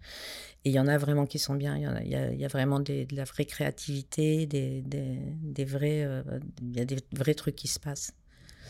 Et 0.65 0.70
il 0.70 0.72
y 0.72 0.79
en 0.79 0.88
a 0.88 0.98
vraiment 0.98 1.25
qui 1.25 1.39
sont 1.39 1.56
bien. 1.56 1.75
Il 1.77 1.84
y, 1.84 2.15
a, 2.15 2.32
il 2.32 2.39
y 2.39 2.46
a, 2.46 2.48
vraiment 2.48 2.79
de 2.79 3.08
la 3.12 3.24
vraie 3.24 3.46
créativité, 3.46 4.46
des, 4.46 4.82
des, 4.82 5.65
vrais. 5.65 6.03
Euh, 6.03 6.22
il 6.62 6.75
y 6.75 6.79
a 6.79 6.86
des 6.86 6.98
vrais 7.12 7.34
trucs 7.34 7.56
qui 7.56 7.68
se 7.68 7.79
passent. 7.79 8.13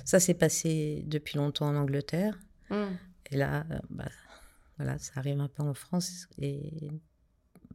Ça 0.05 0.19
s'est 0.19 0.33
passé 0.33 1.03
depuis 1.07 1.37
longtemps 1.37 1.67
en 1.67 1.75
Angleterre. 1.75 2.39
Hmm. 2.69 2.95
Et 3.31 3.37
là, 3.37 3.65
euh, 3.71 3.79
bah, 3.89 4.09
voilà, 4.77 4.97
ça 4.97 5.13
arrive 5.15 5.39
un 5.39 5.49
peu 5.49 5.63
en 5.63 5.73
France 5.73 6.27
et 6.39 6.89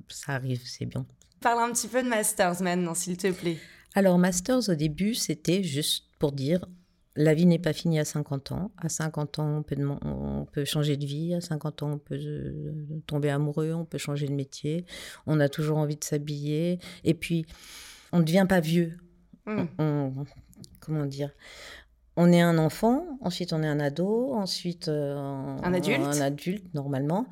ça 0.09 0.33
arrive, 0.33 0.63
c'est 0.65 0.87
bien. 0.87 1.07
Parle 1.41 1.71
un 1.71 1.73
petit 1.73 1.89
peu 1.89 2.03
de 2.03 2.09
Masters 2.09 2.63
maintenant, 2.63 2.95
s'il 2.95 3.17
te 3.17 3.31
plaît. 3.31 3.59
Alors, 3.95 4.19
Masters, 4.19 4.69
au 4.69 4.75
début, 4.75 5.15
c'était 5.15 5.63
juste 5.63 6.07
pour 6.19 6.33
dire 6.33 6.67
la 7.17 7.35
vie 7.35 7.47
n'est 7.47 7.59
pas 7.59 7.73
finie 7.73 7.99
à 7.99 8.05
50 8.05 8.53
ans. 8.53 8.71
À 8.79 8.89
50 8.89 9.39
ans, 9.39 9.59
on 9.59 9.63
peut, 9.63 9.77
on 10.03 10.47
peut 10.51 10.65
changer 10.65 10.97
de 10.97 11.07
vie. 11.07 11.35
À 11.35 11.41
50 11.41 11.83
ans, 11.83 11.93
on 11.93 11.99
peut 11.99 12.19
euh, 12.19 12.73
tomber 13.07 13.31
amoureux, 13.31 13.73
on 13.73 13.85
peut 13.85 13.99
changer 13.99 14.27
de 14.27 14.33
métier. 14.33 14.85
On 15.27 15.41
a 15.41 15.49
toujours 15.49 15.79
envie 15.79 15.97
de 15.97 16.05
s'habiller. 16.05 16.79
Et 17.05 17.15
puis, 17.15 17.47
on 18.13 18.19
ne 18.19 18.25
devient 18.25 18.47
pas 18.49 18.61
vieux. 18.61 18.99
Hmm. 19.47 20.25
comment 20.81 21.05
dire? 21.05 21.31
On 22.17 22.33
est 22.33 22.41
un 22.41 22.59
enfant, 22.59 23.05
ensuite 23.21 23.53
on 23.53 23.63
est 23.63 23.67
un 23.67 23.81
ado, 23.81 24.35
ensuite 24.35 24.89
euh, 24.89 25.17
un 25.17 25.75
adulte. 25.75 26.01
Un 26.01 26.21
adulte 26.21 26.73
normalement. 26.73 27.27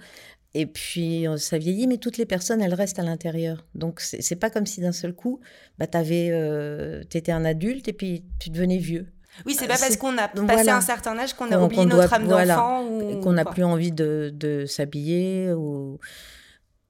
Et 0.54 0.66
puis 0.66 1.26
euh, 1.26 1.36
ça 1.36 1.56
vieillit, 1.56 1.86
mais 1.86 1.98
toutes 1.98 2.18
les 2.18 2.26
personnes, 2.26 2.60
elles 2.60 2.74
restent 2.74 2.98
à 2.98 3.04
l'intérieur. 3.04 3.64
Donc 3.74 4.00
c'est 4.00 4.36
pas 4.36 4.50
comme 4.50 4.66
si 4.66 4.80
d'un 4.80 4.92
seul 4.92 5.14
coup, 5.14 5.40
bah, 5.78 5.86
tu 5.86 5.98
euh, 6.00 7.02
étais 7.14 7.32
un 7.32 7.44
adulte 7.44 7.88
et 7.88 7.92
puis 7.92 8.24
tu 8.38 8.50
devenais 8.50 8.78
vieux. 8.78 9.06
Oui, 9.46 9.54
c'est 9.58 9.66
pas 9.66 9.78
parce 9.78 9.96
qu'on 9.96 10.16
a 10.18 10.28
passé 10.28 10.70
un 10.70 10.80
certain 10.80 11.18
âge 11.18 11.34
qu'on 11.34 11.50
a 11.50 11.60
oublié 11.60 11.86
notre 11.86 12.12
âme 12.12 12.28
d'enfant. 12.28 12.86
Qu'on 13.22 13.32
n'a 13.32 13.44
plus 13.44 13.64
envie 13.64 13.92
de, 13.92 14.64
s'habiller. 14.66 15.52
Ou... 15.52 15.98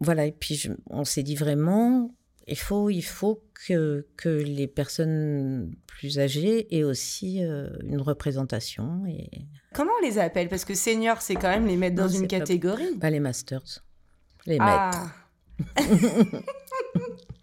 Voilà, 0.01 0.27
et 0.27 0.33
puis 0.33 0.69
on 0.91 1.05
s'est 1.05 1.23
dit 1.23 1.37
vraiment, 1.37 2.11
il 2.49 2.59
faut, 2.59 2.91
il 2.91 3.03
faut 3.03 3.43
que, 3.67 4.07
que 4.17 4.29
les 4.29 4.67
personnes 4.67 5.73
plus 5.87 6.19
âgées 6.19 6.75
aient 6.77 6.83
aussi 6.83 7.45
euh, 7.45 7.71
une 7.85 8.01
représentation. 8.01 9.05
Et... 9.07 9.31
Comment 9.73 9.93
on 10.01 10.05
les 10.05 10.19
appelle? 10.19 10.49
Parce 10.49 10.65
que 10.65 10.75
seniors, 10.75 11.23
c'est 11.23 11.37
quand 11.37 11.51
même 11.51 11.67
les 11.67 11.77
mettre 11.77 11.95
dans 11.95 12.09
une 12.09 12.27
catégorie. 12.27 12.97
Pas... 12.99 13.11
les 13.11 13.21
masters. 13.21 13.85
Les 14.47 14.57
ah. 14.59 14.91
maîtres. 15.79 16.45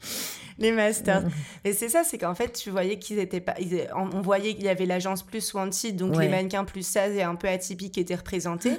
les 0.64 0.72
masters. 0.72 1.24
Et 1.64 1.74
c'est 1.74 1.90
ça, 1.90 2.04
c'est 2.04 2.18
qu'en 2.18 2.36
fait, 2.36 2.52
tu 2.54 2.70
voyais 2.70 3.00
qu'ils 3.00 3.20
étaient 3.20 3.42
pas. 3.42 3.56
on 3.96 4.22
voyait 4.22 4.54
qu'il 4.54 4.66
y 4.66 4.70
avait 4.70 4.86
l'agence 4.86 5.24
plus 5.24 5.54
wanted, 5.54 5.96
donc 5.96 6.18
les 6.18 6.30
mannequins 6.30 6.66
plus 6.66 6.86
saz 6.86 7.16
et 7.16 7.24
un 7.24 7.36
peu 7.36 7.48
atypiques 7.48 7.98
étaient 7.98 8.16
représentés. 8.16 8.74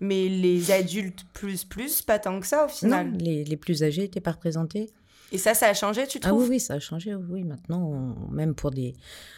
mais 0.00 0.28
les 0.28 0.70
adultes 0.70 1.24
plus 1.32 1.64
plus, 1.64 2.02
pas 2.02 2.18
tant 2.18 2.38
que 2.40 2.46
ça 2.46 2.64
au 2.64 2.68
final. 2.68 3.10
Non, 3.10 3.18
les, 3.18 3.44
les 3.44 3.56
plus 3.56 3.82
âgés 3.82 4.02
n'étaient 4.02 4.20
pas 4.20 4.32
représentés. 4.32 4.90
Et 5.30 5.38
ça, 5.38 5.52
ça 5.52 5.66
a 5.66 5.74
changé, 5.74 6.06
tu 6.06 6.20
trouves 6.20 6.40
Ah 6.40 6.42
oui, 6.42 6.48
oui, 6.48 6.60
ça 6.60 6.74
a 6.74 6.80
changé. 6.80 7.14
Oui, 7.14 7.44
maintenant, 7.44 8.16
même 8.30 8.54
pour 8.54 8.70
des. 8.70 8.94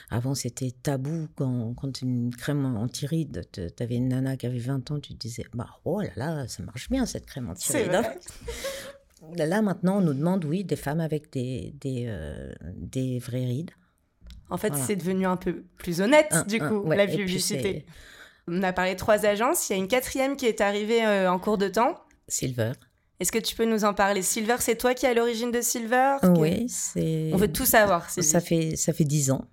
Avant, 0.09 0.35
c'était 0.35 0.71
tabou 0.71 1.29
quand, 1.35 1.75
quand 1.75 2.01
une 2.03 2.35
crème 2.35 2.65
anti-rides, 2.65 3.43
tu 3.53 3.83
avais 3.83 3.97
une 3.97 4.09
nana 4.09 4.37
qui 4.37 4.47
avait 4.47 4.59
20 4.59 4.91
ans, 4.93 5.01
tu 5.01 5.15
te 5.15 5.19
disais, 5.19 5.45
bah, 5.53 5.67
oh 5.85 6.01
là 6.01 6.11
là, 6.17 6.49
ça 6.49 6.63
marche 6.63 6.89
bien 6.91 7.07
cette 7.07 7.27
crème 7.27 7.51
anti-rides. 7.51 7.91
Là, 9.37 9.63
maintenant, 9.63 9.99
on 9.99 10.01
nous 10.01 10.15
demande, 10.15 10.45
oui, 10.45 10.65
des 10.65 10.77
femmes 10.77 11.01
avec 11.01 11.33
des, 11.33 11.75
des, 11.81 12.07
euh, 12.09 12.53
des 12.75 13.19
vraies 13.19 13.45
rides. 13.45 13.71
En 14.49 14.57
fait, 14.57 14.75
c'est 14.75 14.97
devenu 14.97 15.27
un 15.27 15.37
peu 15.37 15.63
plus 15.77 16.01
honnête, 16.01 16.35
du 16.49 16.59
coup, 16.59 16.91
la 16.91 17.07
publicité. 17.07 17.87
On 18.49 18.63
a 18.63 18.73
parlé 18.73 18.95
de 18.95 18.99
trois 18.99 19.27
agences. 19.27 19.69
Il 19.69 19.75
y 19.75 19.77
a 19.77 19.79
une 19.79 19.87
quatrième 19.87 20.37
qui 20.37 20.47
est 20.47 20.61
arrivée 20.61 21.05
euh, 21.05 21.31
en 21.31 21.39
cours 21.39 21.59
de 21.59 21.69
temps. 21.69 22.01
Silver. 22.27 22.73
Est-ce 23.21 23.31
que 23.31 23.39
tu 23.39 23.55
peux 23.55 23.67
nous 23.67 23.85
en 23.85 23.95
parler? 23.95 24.23
Silver, 24.23 24.57
c'est 24.59 24.77
toi 24.77 24.95
qui 24.95 25.07
as 25.07 25.15
l'origine 25.15 25.53
de 25.53 25.61
Silver? 25.61 26.17
Oui, 26.37 26.67
c'est. 26.69 27.31
On 27.33 27.37
veut 27.37 27.53
tout 27.53 27.67
savoir. 27.67 28.09
Ça 28.09 28.41
fait 28.41 28.77
ça 28.77 28.93
fait 28.93 29.05
dix 29.05 29.31
ans. 29.31 29.45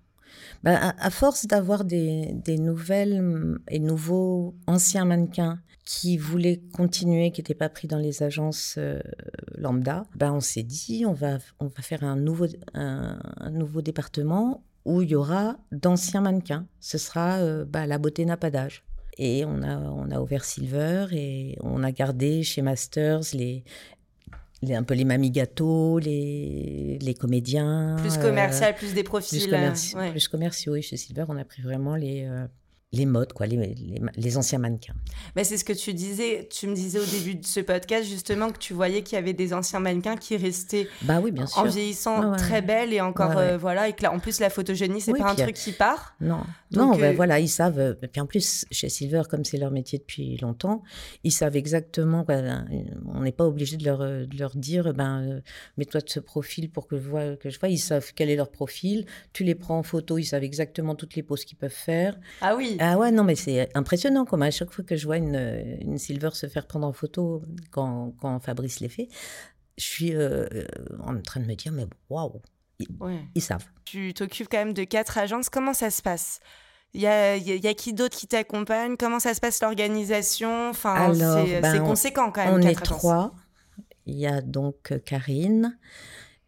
Bah, 0.63 0.93
à, 0.97 1.09
force 1.09 1.45
d'avoir 1.45 1.85
des, 1.85 2.33
nouvelles 2.59 3.57
et 3.69 3.79
nouveaux 3.79 4.55
anciens 4.67 5.05
mannequins 5.05 5.59
qui 5.85 6.17
voulaient 6.17 6.61
continuer, 6.73 7.31
qui 7.31 7.39
n'étaient 7.39 7.53
pas 7.53 7.69
pris 7.69 7.87
dans 7.87 7.97
les 7.97 8.21
agences 8.21 8.75
euh, 8.77 8.99
lambda, 9.55 10.05
bah, 10.15 10.33
on 10.33 10.41
s'est 10.41 10.63
dit 10.63 11.05
on 11.05 11.13
va 11.13 11.37
on 11.59 11.67
va 11.67 11.81
faire 11.81 12.03
un 12.03 12.17
nouveau 12.17 12.47
un, 12.73 13.19
nouveau 13.51 13.81
département 13.81 14.63
où 14.83 15.01
il 15.01 15.09
y 15.09 15.15
aura 15.15 15.57
d'anciens 15.71 16.21
mannequins. 16.21 16.67
Ce 16.79 16.97
sera 16.97 17.37
euh, 17.37 17.63
bah, 17.65 17.85
la 17.85 17.97
beauté 17.97 18.25
n'a 18.25 18.37
pas 18.37 18.51
d'âge. 18.51 18.83
Et 19.19 19.45
on 19.45 19.63
a, 19.63 19.77
on 19.79 20.11
a 20.11 20.19
ouvert 20.19 20.45
Silver 20.45 21.07
et 21.11 21.57
on 21.61 21.83
a 21.83 21.91
gardé 21.91 22.43
chez 22.43 22.61
Masters 22.61 23.21
les, 23.33 23.63
les, 24.61 24.75
un 24.75 24.83
peu 24.83 24.93
les 24.93 25.05
mamies 25.05 25.31
gâteaux, 25.31 25.99
les, 25.99 26.97
les 27.01 27.13
comédiens. 27.13 27.95
Plus 27.99 28.17
commercial, 28.17 28.75
plus 28.75 28.93
des 28.93 29.03
profils. 29.03 29.47
Plus, 29.47 29.95
euh, 29.95 30.11
plus 30.11 30.27
commerciaux, 30.27 30.73
oui. 30.73 30.81
Chez 30.81 30.97
Silver, 30.97 31.25
on 31.27 31.37
a 31.37 31.45
pris 31.45 31.61
vraiment 31.61 31.95
les, 31.95 32.25
euh, 32.25 32.45
les 32.97 33.05
modes, 33.05 33.33
quoi, 33.33 33.45
les, 33.45 33.75
les, 34.15 34.37
anciens 34.37 34.59
mannequins. 34.59 34.95
Mais 35.35 35.43
c'est 35.43 35.57
ce 35.57 35.63
que 35.63 35.73
tu 35.73 35.93
disais, 35.93 36.47
tu 36.51 36.67
me 36.67 36.75
disais 36.75 36.99
au 36.99 37.05
début 37.05 37.35
de 37.35 37.45
ce 37.45 37.59
podcast 37.59 38.07
justement 38.07 38.51
que 38.51 38.57
tu 38.57 38.73
voyais 38.73 39.03
qu'il 39.03 39.15
y 39.15 39.19
avait 39.19 39.33
des 39.33 39.53
anciens 39.53 39.79
mannequins 39.79 40.17
qui 40.17 40.35
restaient 40.35 40.87
bah 41.03 41.19
oui, 41.21 41.31
bien 41.31 41.45
sûr. 41.45 41.59
en 41.59 41.65
vieillissant 41.65 42.33
très 42.33 42.61
belles 42.61 42.93
et 42.93 43.01
encore 43.01 43.37
euh, 43.37 43.57
voilà 43.57 43.87
et 43.87 43.93
que 43.93 44.03
là, 44.03 44.11
en 44.11 44.19
plus 44.19 44.39
la 44.39 44.49
photogénie 44.49 45.01
c'est 45.01 45.13
pas 45.13 45.31
un 45.31 45.35
truc 45.35 45.55
qui 45.55 45.71
part. 45.71 46.15
Non, 46.19 46.41
non, 46.71 46.95
ben, 46.97 47.15
voilà 47.15 47.39
ils 47.39 47.47
savent. 47.47 47.79
Euh, 47.79 47.93
et 48.01 48.07
puis 48.07 48.21
en 48.21 48.25
plus 48.25 48.65
chez 48.71 48.89
Silver 48.89 49.23
comme 49.29 49.45
c'est 49.45 49.57
leur 49.57 49.71
métier 49.71 49.99
depuis 49.99 50.37
longtemps, 50.37 50.83
ils 51.23 51.31
savent 51.31 51.55
exactement. 51.55 52.25
on 52.27 53.21
n'est 53.21 53.31
pas 53.31 53.45
obligé 53.45 53.77
de 53.77 53.85
leur, 53.85 53.99
de 53.99 54.37
leur 54.37 54.55
dire 54.55 54.93
ben 54.93 55.41
mets-toi 55.77 56.01
de 56.01 56.09
ce 56.09 56.19
profil 56.19 56.69
pour 56.69 56.87
que 56.87 56.97
je 56.97 57.07
vois 57.07 57.35
que 57.35 57.49
je 57.49 57.59
vois. 57.59 57.69
Ils 57.69 57.77
savent 57.77 58.11
quel 58.15 58.29
est 58.29 58.35
leur 58.35 58.51
profil. 58.51 59.05
Tu 59.33 59.43
les 59.43 59.55
prends 59.55 59.77
en 59.77 59.83
photo, 59.83 60.17
ils 60.17 60.25
savent 60.25 60.43
exactement 60.43 60.95
toutes 60.95 61.15
les 61.15 61.23
poses 61.23 61.45
qu'ils 61.45 61.57
peuvent 61.57 61.69
faire. 61.69 62.17
Ah 62.41 62.55
oui. 62.55 62.77
Ah 62.87 62.97
ouais, 62.97 63.11
non, 63.11 63.23
mais 63.23 63.35
c'est 63.35 63.69
impressionnant. 63.75 64.23
Comme 64.23 64.43
à 64.43 64.51
chaque 64.51 64.71
fois 64.71 64.85
que 64.85 64.95
je 64.95 65.05
vois 65.05 65.17
une, 65.17 65.35
une 65.81 65.97
Silver 65.97 66.29
se 66.33 66.47
faire 66.47 66.65
prendre 66.67 66.87
en 66.87 66.93
photo 66.93 67.43
quand, 67.71 68.13
quand 68.21 68.39
Fabrice 68.39 68.79
les 68.79 68.87
fait, 68.87 69.09
je 69.77 69.83
suis 69.83 70.15
euh, 70.15 70.47
en 71.03 71.19
train 71.21 71.41
de 71.41 71.45
me 71.45 71.55
dire, 71.55 71.73
mais 71.73 71.85
waouh, 72.09 72.41
ils, 73.35 73.41
savent. 73.41 73.65
Tu 73.83 74.13
t'occupes 74.13 74.47
quand 74.49 74.57
même 74.57 74.73
de 74.73 74.85
quatre 74.85 75.17
agences. 75.17 75.49
Comment 75.49 75.73
ça 75.73 75.89
se 75.89 76.01
passe? 76.01 76.39
Il 76.93 77.01
y 77.01 77.07
a, 77.07 77.35
y 77.35 77.67
a, 77.67 77.73
qui 77.73 77.93
d'autre 77.93 78.17
qui 78.17 78.27
t'accompagne? 78.27 78.95
Comment 78.97 79.19
ça 79.19 79.33
se 79.33 79.41
passe 79.41 79.61
l'organisation? 79.61 80.69
Enfin, 80.69 81.13
c'est 81.13 81.59
ben, 81.59 81.83
conséquent 81.83 82.31
quand 82.31 82.45
même. 82.45 82.53
On 82.53 82.61
est 82.61 82.81
trois. 82.81 83.35
Il 84.05 84.15
y 84.15 84.25
a 84.25 84.41
donc 84.41 84.93
Karine 85.05 85.77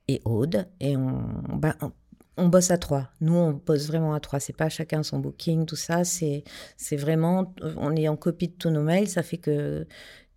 et 0.08 0.22
Aude. 0.24 0.69
Et 0.79 0.96
on, 0.96 1.22
ben, 1.53 1.75
on 1.81 1.91
on 2.39 2.48
bosse 2.48 2.72
à 2.72 2.77
trois. 2.77 3.10
Nous, 3.22 3.36
on 3.36 3.53
bosse 3.53 3.88
vraiment 3.88 4.13
à 4.13 4.19
trois. 4.19 4.39
C'est 4.39 4.55
pas 4.55 4.69
chacun 4.69 5.03
son 5.03 5.19
booking, 5.19 5.65
tout 5.65 5.75
ça. 5.75 6.03
C'est, 6.03 6.43
c'est 6.77 6.96
vraiment, 6.96 7.53
on 7.77 7.96
est 7.96 8.08
en 8.08 8.15
copie 8.15 8.48
de 8.48 8.53
tous 8.53 8.69
nos 8.69 8.84
mails. 8.84 9.10
Ça 9.10 9.24
fait 9.24 9.38
que 9.38 9.86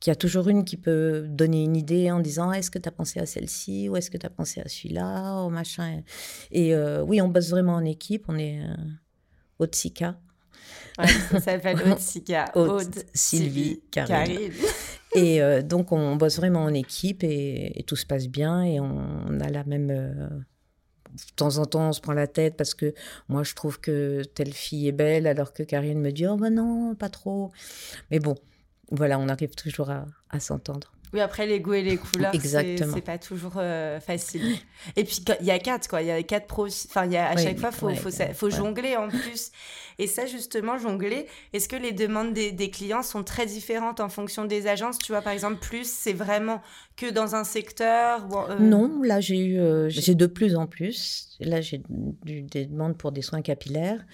qu'il 0.00 0.10
y 0.10 0.12
a 0.12 0.16
toujours 0.16 0.48
une 0.48 0.64
qui 0.64 0.76
peut 0.76 1.24
donner 1.28 1.62
une 1.62 1.76
idée 1.76 2.10
en 2.10 2.18
disant 2.18 2.50
est-ce 2.50 2.72
que 2.72 2.78
tu 2.80 2.88
as 2.88 2.92
pensé 2.92 3.20
à 3.20 3.26
celle-ci 3.26 3.88
ou 3.88 3.96
est-ce 3.96 4.10
que 4.10 4.18
tu 4.18 4.26
as 4.26 4.30
pensé 4.30 4.60
à 4.60 4.68
celui-là? 4.68 5.44
Ou 5.44 5.48
machin. 5.48 6.02
Et 6.50 6.74
euh, 6.74 7.02
oui, 7.02 7.20
on 7.20 7.28
bosse 7.28 7.50
vraiment 7.50 7.74
en 7.74 7.84
équipe. 7.84 8.24
On 8.26 8.36
est 8.36 8.60
euh, 8.60 8.74
Otsika. 9.60 10.18
ça 10.98 11.40
s'appelle 11.40 11.80
Otsika. 11.92 12.50
Aude, 12.56 13.04
Sylvie, 13.14 13.80
Karine. 13.92 14.50
et 15.14 15.40
euh, 15.40 15.62
donc, 15.62 15.92
on 15.92 16.16
bosse 16.16 16.36
vraiment 16.36 16.64
en 16.64 16.74
équipe 16.74 17.22
et, 17.22 17.84
tout 17.86 17.96
se 17.96 18.04
passe 18.04 18.26
bien 18.26 18.64
et 18.64 18.80
on, 18.80 19.38
a 19.40 19.48
la 19.50 19.62
même 19.62 19.90
euh, 19.90 20.28
de 21.12 21.34
temps 21.36 21.58
en 21.58 21.66
temps, 21.66 21.88
on 21.90 21.92
se 21.92 22.00
prend 22.00 22.12
la 22.12 22.26
tête 22.26 22.56
parce 22.56 22.74
que 22.74 22.94
moi, 23.28 23.42
je 23.42 23.54
trouve 23.54 23.80
que 23.80 24.22
telle 24.34 24.52
fille 24.52 24.88
est 24.88 24.92
belle, 24.92 25.26
alors 25.26 25.52
que 25.52 25.62
Karine 25.62 26.00
me 26.00 26.10
dit 26.12 26.26
Oh, 26.26 26.36
ben 26.36 26.54
non, 26.54 26.94
pas 26.94 27.08
trop. 27.08 27.50
Mais 28.10 28.18
bon, 28.18 28.34
voilà, 28.90 29.18
on 29.18 29.28
arrive 29.28 29.54
toujours 29.54 29.90
à, 29.90 30.40
s'entendre. 30.40 30.92
Oui, 31.12 31.20
après 31.20 31.46
les 31.46 31.60
goûts 31.60 31.74
et 31.74 31.82
les 31.82 31.98
couleurs, 31.98 32.32
c'est 32.42 33.04
pas 33.04 33.18
toujours 33.18 33.54
euh, 33.56 34.00
facile. 34.00 34.56
Et 34.96 35.04
puis 35.04 35.22
il 35.40 35.46
y 35.46 35.50
a 35.50 35.58
quatre 35.58 35.86
quoi, 35.86 36.00
il 36.00 36.08
y 36.08 36.10
a 36.10 36.22
quatre 36.22 36.46
pros. 36.46 36.66
Enfin, 36.66 37.04
il 37.04 37.12
y 37.12 37.16
a 37.16 37.28
à 37.28 37.36
chaque 37.36 37.58
fois, 37.58 37.70
faut 37.70 37.94
faut, 37.94 38.10
faut 38.10 38.50
jongler 38.50 38.96
en 38.96 39.08
plus. 39.08 39.50
Et 39.98 40.06
ça 40.06 40.24
justement, 40.24 40.78
jongler. 40.78 41.26
Est-ce 41.52 41.68
que 41.68 41.76
les 41.76 41.92
demandes 41.92 42.32
des, 42.32 42.50
des, 42.50 42.70
clients 42.70 43.02
sont 43.02 43.22
très 43.22 43.44
différentes 43.44 44.00
en 44.00 44.08
fonction 44.08 44.46
des 44.46 44.66
agences? 44.66 44.98
Tu 44.98 45.12
vois, 45.12 45.20
par 45.20 45.34
exemple, 45.34 45.58
plus 45.60 45.86
c'est 45.86 46.14
vraiment 46.14 46.62
que 46.96 47.10
dans 47.10 47.34
un 47.34 47.44
secteur 47.44 48.26
euh 48.50 48.58
Non, 48.58 49.02
là 49.02 49.20
j'ai 49.20 49.38
eu, 49.38 49.58
euh, 49.58 49.90
j'ai 49.90 50.14
de 50.14 50.26
plus 50.26 50.56
en 50.56 50.66
plus. 50.66 51.36
Là 51.40 51.60
j'ai 51.60 51.82
des 52.24 52.66
demandes 52.66 52.96
pour 52.96 53.12
des 53.12 53.22
soins 53.22 53.42
capillaires 53.42 54.04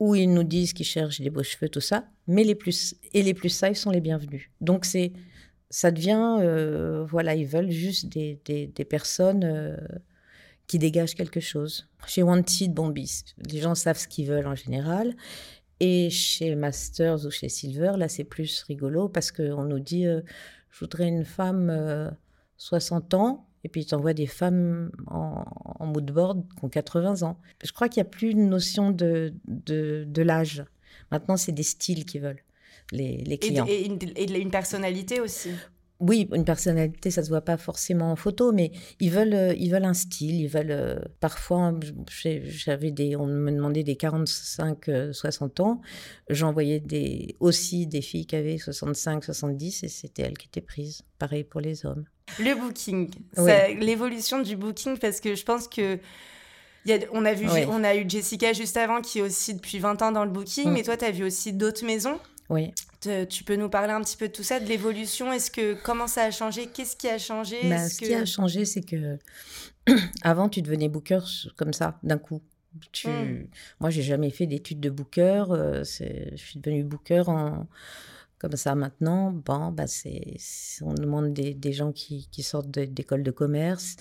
où 0.00 0.16
ils 0.16 0.32
nous 0.32 0.42
disent 0.42 0.72
qu'ils 0.72 0.86
cherchent 0.86 1.20
des 1.20 1.30
beaux 1.30 1.44
cheveux, 1.44 1.68
tout 1.68 1.80
ça. 1.80 2.04
Mais 2.26 2.42
les 2.42 2.56
plus 2.56 2.96
et 3.12 3.22
les 3.22 3.34
plus 3.34 3.50
ça, 3.50 3.68
ils 3.68 3.76
sont 3.76 3.90
les 3.90 4.00
bienvenus. 4.00 4.50
Donc 4.60 4.84
c'est 4.84 5.12
ça 5.72 5.90
devient, 5.90 6.36
euh, 6.40 7.02
voilà, 7.08 7.34
ils 7.34 7.46
veulent 7.46 7.70
juste 7.70 8.06
des, 8.06 8.38
des, 8.44 8.84
personnes 8.84 9.42
euh, 9.42 9.74
qui 10.66 10.78
dégagent 10.78 11.14
quelque 11.14 11.40
chose. 11.40 11.88
Chez 12.06 12.22
Wanted, 12.22 12.74
bon, 12.74 12.92
les 12.92 13.58
gens 13.58 13.74
savent 13.74 13.96
ce 13.96 14.06
qu'ils 14.06 14.26
veulent 14.28 14.46
en 14.46 14.54
général. 14.54 15.16
Et 15.80 16.10
chez 16.10 16.54
Masters 16.56 17.24
ou 17.24 17.30
chez 17.30 17.48
Silver, 17.48 17.94
là, 17.96 18.10
c'est 18.10 18.22
plus 18.22 18.62
rigolo 18.64 19.08
parce 19.08 19.32
qu'on 19.32 19.64
nous 19.64 19.80
dit, 19.80 20.06
euh, 20.06 20.20
je 20.70 20.80
voudrais 20.80 21.08
une 21.08 21.24
femme 21.24 22.14
60 22.58 23.14
ans, 23.14 23.48
et 23.64 23.70
puis 23.70 23.86
tu 23.86 23.94
envoies 23.94 24.12
des 24.12 24.26
femmes 24.26 24.92
en, 25.06 25.42
en 25.80 25.86
mood 25.86 26.12
board 26.12 26.44
qui 26.58 26.64
ont 26.66 26.68
80 26.68 27.22
ans. 27.22 27.40
Je 27.64 27.72
crois 27.72 27.88
qu'il 27.88 28.02
n'y 28.02 28.08
a 28.08 28.10
plus 28.10 28.28
une 28.30 28.50
notion 28.50 28.90
de, 28.90 29.32
de, 29.46 30.04
de 30.06 30.22
l'âge. 30.22 30.64
Maintenant, 31.10 31.38
c'est 31.38 31.52
des 31.52 31.62
styles 31.62 32.04
qu'ils 32.04 32.20
veulent 32.20 32.42
les, 32.92 33.38
clients. 33.38 33.66
Et, 33.68 33.82
et, 34.16 34.40
une, 34.40 34.50
personnalité 34.50 35.20
aussi 35.20 35.50
oui, 36.02 36.28
une 36.34 36.44
personnalité, 36.44 37.12
ça 37.12 37.22
se 37.22 37.28
voit 37.28 37.42
pas 37.42 37.56
forcément 37.56 38.10
en 38.10 38.16
photo, 38.16 38.50
mais 38.50 38.72
ils 38.98 39.12
veulent, 39.12 39.34
euh, 39.34 39.54
ils 39.56 39.70
veulent 39.70 39.84
un 39.84 39.94
style, 39.94 40.34
ils 40.34 40.48
veulent 40.48 40.72
euh, 40.72 40.98
parfois. 41.20 41.72
J'avais 42.08 42.90
des, 42.90 43.14
on 43.14 43.26
me 43.26 43.52
demandait 43.52 43.84
des 43.84 43.94
45, 43.94 44.90
60 45.12 45.60
euh, 45.60 45.62
ans. 45.62 45.80
J'envoyais 46.28 46.80
des 46.80 47.36
aussi 47.38 47.86
des 47.86 48.02
filles 48.02 48.26
qui 48.26 48.34
avaient 48.34 48.58
65, 48.58 49.22
70 49.22 49.84
et 49.84 49.88
c'était 49.88 50.22
elles 50.22 50.36
qui 50.36 50.48
étaient 50.48 50.60
prises. 50.60 51.02
Pareil 51.20 51.44
pour 51.44 51.60
les 51.60 51.86
hommes. 51.86 52.04
Le 52.40 52.56
booking, 52.56 53.08
l'évolution 53.78 54.42
du 54.42 54.56
booking, 54.56 54.98
parce 54.98 55.20
que 55.20 55.36
je 55.36 55.44
pense 55.44 55.68
que 55.68 56.00
on, 57.12 57.24
a 57.24 57.32
vu, 57.32 57.46
on 57.68 57.84
a 57.84 57.94
eu 57.94 58.04
Jessica 58.08 58.52
juste 58.52 58.76
avant 58.76 59.02
qui 59.02 59.20
est 59.20 59.22
aussi 59.22 59.54
depuis 59.54 59.78
20 59.78 60.02
ans 60.02 60.10
dans 60.10 60.24
le 60.24 60.32
booking, 60.32 60.68
mm. 60.68 60.72
mais 60.72 60.82
toi, 60.82 60.96
tu 60.96 61.04
as 61.04 61.12
vu 61.12 61.22
aussi 61.22 61.52
d'autres 61.52 61.84
maisons? 61.84 62.18
Oui. 62.50 62.72
tu 63.28 63.44
peux 63.44 63.56
nous 63.56 63.68
parler 63.68 63.92
un 63.92 64.00
petit 64.02 64.16
peu 64.16 64.28
de 64.28 64.32
tout 64.32 64.42
ça, 64.42 64.60
de 64.60 64.66
l'évolution? 64.66 65.32
Est-ce 65.32 65.50
que 65.50 65.74
comment 65.82 66.06
ça 66.06 66.24
a 66.24 66.30
changé? 66.30 66.66
Qu'est-ce 66.66 66.96
qui 66.96 67.08
a 67.08 67.18
changé? 67.18 67.56
Bah, 67.68 67.88
Ce 67.88 67.98
qui 67.98 68.14
a 68.14 68.24
changé, 68.24 68.64
c'est 68.64 68.82
que 68.82 69.18
avant, 70.22 70.48
tu 70.48 70.62
devenais 70.62 70.88
booker 70.88 71.20
comme 71.56 71.72
ça, 71.72 71.98
d'un 72.02 72.18
coup. 72.18 72.42
Tu... 72.90 73.08
Hmm. 73.08 73.46
Moi, 73.80 73.90
j'ai 73.90 74.02
jamais 74.02 74.30
fait 74.30 74.46
d'études 74.46 74.80
de 74.80 74.90
booker. 74.90 75.44
Euh, 75.50 75.84
je 75.84 76.36
suis 76.36 76.58
devenue 76.58 76.84
booker 76.84 77.24
en 77.26 77.66
comme 78.42 78.56
ça 78.56 78.74
maintenant. 78.74 79.30
Bon, 79.30 79.70
bah 79.70 79.86
c'est 79.86 80.36
on 80.82 80.94
demande 80.94 81.32
des, 81.32 81.54
des 81.54 81.72
gens 81.72 81.92
qui, 81.92 82.28
qui 82.32 82.42
sortent 82.42 82.68
d'écoles 82.68 83.22
de 83.22 83.30
commerce 83.30 83.96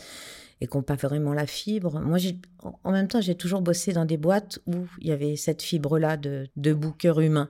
et 0.59 0.67
qui 0.67 0.75
n'ont 0.75 0.83
pas 0.83 0.95
vraiment 0.95 1.33
la 1.33 1.45
fibre. 1.45 1.99
Moi, 2.01 2.17
en 2.83 2.91
même 2.91 3.07
temps, 3.07 3.21
j'ai 3.21 3.35
toujours 3.35 3.61
bossé 3.61 3.93
dans 3.93 4.05
des 4.05 4.17
boîtes 4.17 4.59
où 4.65 4.87
il 4.99 5.07
y 5.07 5.11
avait 5.11 5.35
cette 5.35 5.61
fibre-là 5.61 6.17
de, 6.17 6.47
de 6.55 6.73
booker 6.73 7.13
humain. 7.19 7.49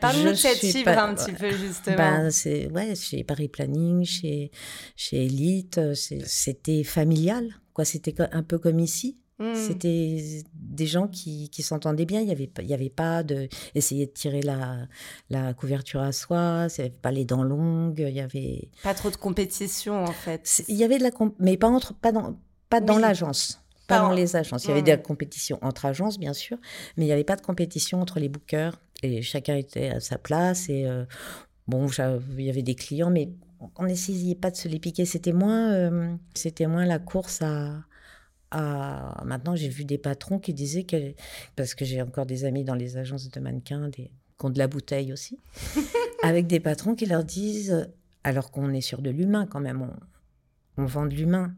Parle-nous 0.00 0.30
de 0.30 0.34
cette 0.34 0.58
fibre 0.58 0.90
un 0.90 1.14
petit 1.14 1.32
peu, 1.32 1.50
justement. 1.50 1.96
Ben, 1.96 2.30
c'est, 2.30 2.70
ouais, 2.70 2.94
chez 2.94 3.24
Paris 3.24 3.48
Planning, 3.48 4.04
chez, 4.04 4.50
chez 4.96 5.24
Elite, 5.26 5.78
euh, 5.78 5.94
c'était 5.94 6.84
familial. 6.84 7.48
Quoi, 7.72 7.84
c'était 7.84 8.14
un 8.20 8.42
peu 8.42 8.58
comme 8.58 8.78
ici. 8.78 9.18
Hmm. 9.38 9.54
C'était 9.54 10.42
des 10.54 10.86
gens 10.86 11.08
qui, 11.08 11.48
qui 11.50 11.62
s'entendaient 11.62 12.04
bien. 12.04 12.20
Il 12.20 12.26
n'y 12.26 12.32
avait, 12.32 12.50
il 12.60 12.66
y 12.66 12.74
avait 12.74 12.90
pas 12.90 13.22
de. 13.22 13.48
Essayer 13.74 14.06
de 14.06 14.12
tirer 14.12 14.42
la, 14.42 14.86
la 15.30 15.54
couverture 15.54 16.02
à 16.02 16.12
soi. 16.12 16.68
Il 16.68 16.80
n'y 16.80 16.84
avait 16.86 16.90
pas 16.90 17.10
les 17.10 17.24
dents 17.24 17.42
longues. 17.42 18.04
Il 18.06 18.14
y 18.14 18.20
avait. 18.20 18.68
Pas 18.82 18.94
trop 18.94 19.10
de 19.10 19.16
compétition, 19.16 20.04
en 20.04 20.12
fait. 20.12 20.62
Il 20.68 20.76
y 20.76 20.84
avait 20.84 20.98
de 20.98 21.02
la. 21.02 21.10
Mais 21.40 21.56
pas, 21.56 21.68
entre, 21.68 21.94
pas 21.94 22.12
dans, 22.12 22.38
pas 22.68 22.80
dans 22.80 22.98
l'agence. 22.98 23.61
Pas 23.92 24.00
dans 24.00 24.12
les 24.12 24.36
agences. 24.36 24.64
Il 24.64 24.68
y 24.68 24.72
avait 24.72 24.82
de 24.82 24.88
la 24.88 24.96
compétition 24.96 25.58
entre 25.62 25.86
agences, 25.86 26.18
bien 26.18 26.32
sûr, 26.32 26.58
mais 26.96 27.04
il 27.04 27.06
n'y 27.06 27.12
avait 27.12 27.24
pas 27.24 27.36
de 27.36 27.42
compétition 27.42 28.00
entre 28.00 28.20
les 28.20 28.28
bookers 28.28 28.78
et 29.02 29.22
chacun 29.22 29.56
était 29.56 29.88
à 29.88 30.00
sa 30.00 30.18
place. 30.18 30.68
Et 30.68 30.86
euh, 30.86 31.04
bon, 31.66 31.88
il 32.38 32.44
y 32.44 32.50
avait 32.50 32.62
des 32.62 32.74
clients, 32.74 33.10
mais 33.10 33.30
on 33.76 33.84
n'essayait 33.84 34.34
pas 34.34 34.50
de 34.50 34.56
se 34.56 34.68
les 34.68 34.78
piquer. 34.78 35.04
C'était 35.04 35.32
moins, 35.32 35.72
euh, 35.72 36.14
c'était 36.34 36.66
moins 36.66 36.86
la 36.86 36.98
course 36.98 37.42
à. 37.42 37.84
à... 38.50 39.22
Maintenant, 39.24 39.56
j'ai 39.56 39.68
vu 39.68 39.84
des 39.84 39.98
patrons 39.98 40.38
qui 40.38 40.54
disaient 40.54 40.84
que. 40.84 41.14
Parce 41.56 41.74
que 41.74 41.84
j'ai 41.84 42.00
encore 42.00 42.26
des 42.26 42.44
amis 42.44 42.64
dans 42.64 42.74
les 42.74 42.96
agences 42.96 43.28
de 43.28 43.40
mannequins, 43.40 43.88
des... 43.88 44.10
qui 44.38 44.46
ont 44.46 44.50
de 44.50 44.58
la 44.58 44.68
bouteille 44.68 45.12
aussi, 45.12 45.38
avec 46.22 46.46
des 46.46 46.60
patrons 46.60 46.94
qui 46.94 47.06
leur 47.06 47.24
disent. 47.24 47.88
Alors 48.24 48.52
qu'on 48.52 48.72
est 48.72 48.82
sur 48.82 49.02
de 49.02 49.10
l'humain 49.10 49.46
quand 49.46 49.58
même, 49.58 49.82
on, 49.82 50.82
on 50.82 50.86
vend 50.86 51.06
de 51.06 51.14
l'humain. 51.14 51.56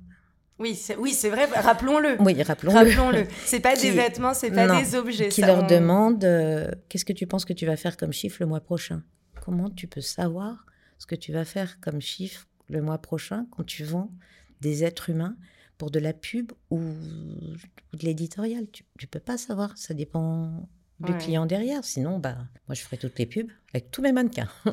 Oui, 0.58 0.76
c'est, 0.76 0.96
oui, 0.96 1.12
c'est 1.12 1.30
vrai, 1.30 1.46
rappelons-le. 1.46 2.16
Oui, 2.20 2.40
rappelons-le. 2.40 2.78
Rappelons-le. 2.78 3.26
C'est 3.44 3.60
pas 3.60 3.74
des 3.80 3.90
vêtements, 3.90 4.34
c'est 4.34 4.50
pas 4.50 4.80
des 4.80 4.94
objets. 4.94 5.28
Qui 5.28 5.42
leur 5.42 5.66
demande 5.66 6.24
euh, 6.24 6.70
qu'est-ce 6.88 7.04
que 7.04 7.12
tu 7.12 7.26
penses 7.26 7.44
que 7.44 7.52
tu 7.52 7.66
vas 7.66 7.76
faire 7.76 7.96
comme 7.96 8.12
chiffre 8.12 8.36
le 8.40 8.46
mois 8.46 8.60
prochain? 8.60 9.02
Comment 9.44 9.68
tu 9.68 9.88
peux 9.88 10.00
savoir 10.00 10.64
ce 10.98 11.06
que 11.06 11.16
tu 11.16 11.32
vas 11.32 11.44
faire 11.44 11.80
comme 11.80 12.00
chiffre 12.00 12.46
le 12.68 12.80
mois 12.80 12.98
prochain 12.98 13.46
quand 13.50 13.64
tu 13.64 13.84
vends 13.84 14.12
des 14.60 14.84
êtres 14.84 15.10
humains 15.10 15.36
pour 15.76 15.90
de 15.90 15.98
la 15.98 16.12
pub 16.12 16.52
ou, 16.70 16.80
de 16.80 18.04
l'éditorial? 18.04 18.66
Tu 18.70 18.84
ne 19.02 19.06
peux 19.06 19.20
pas 19.20 19.36
savoir, 19.36 19.76
ça 19.76 19.92
dépend 19.92 20.68
du 21.00 21.16
client 21.16 21.46
derrière. 21.46 21.84
Sinon, 21.84 22.18
bah, 22.18 22.36
moi, 22.68 22.74
je 22.74 22.82
ferai 22.82 22.96
toutes 22.96 23.18
les 23.18 23.26
pubs 23.26 23.50
avec 23.72 23.90
tous 23.90 24.02
mes 24.02 24.12
mannequins. 24.12 24.48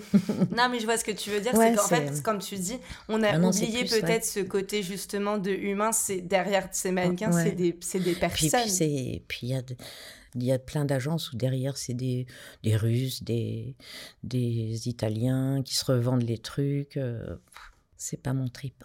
non, 0.56 0.70
mais 0.70 0.80
je 0.80 0.86
vois 0.86 0.98
ce 0.98 1.04
que 1.04 1.12
tu 1.12 1.30
veux 1.30 1.42
dire. 1.42 1.52
c'est 1.56 1.76
qu'en 1.76 1.88
fait, 1.88 2.22
comme 2.24 2.40
tu 2.40 2.56
dis, 2.56 2.78
on 3.10 3.24
a 3.24 3.38
oublié 3.40 3.86
peut-être 3.86 4.26
ce 4.26 4.40
côté 4.40 4.84
justement 4.84 5.38
de 5.38 5.52
humain. 5.52 5.92
C'est 5.92 6.22
derrière 6.22 6.68
ces 6.72 6.92
mannequins, 6.92 7.32
c'est 7.32 7.52
des, 7.52 7.74
des, 7.74 8.14
personnes. 8.14 8.50
Puis, 8.66 9.24
puis 9.28 9.40
il 9.44 9.50
y 9.50 9.56
a 9.56 9.62
il 10.36 10.44
y 10.44 10.52
a 10.54 10.60
plein 10.60 10.86
d'agences 10.86 11.34
où 11.34 11.36
derrière, 11.36 11.76
c'est 11.76 11.94
des, 11.94 12.26
des 12.64 12.78
Russes, 12.78 13.22
des, 13.22 13.76
des 14.24 14.88
Italiens 14.88 15.62
qui 15.62 15.76
se 15.76 15.84
revendent 15.84 16.24
les 16.24 16.38
trucs. 16.38 16.98
C'est 18.04 18.18
pas 18.18 18.34
mon 18.34 18.48
trip. 18.48 18.84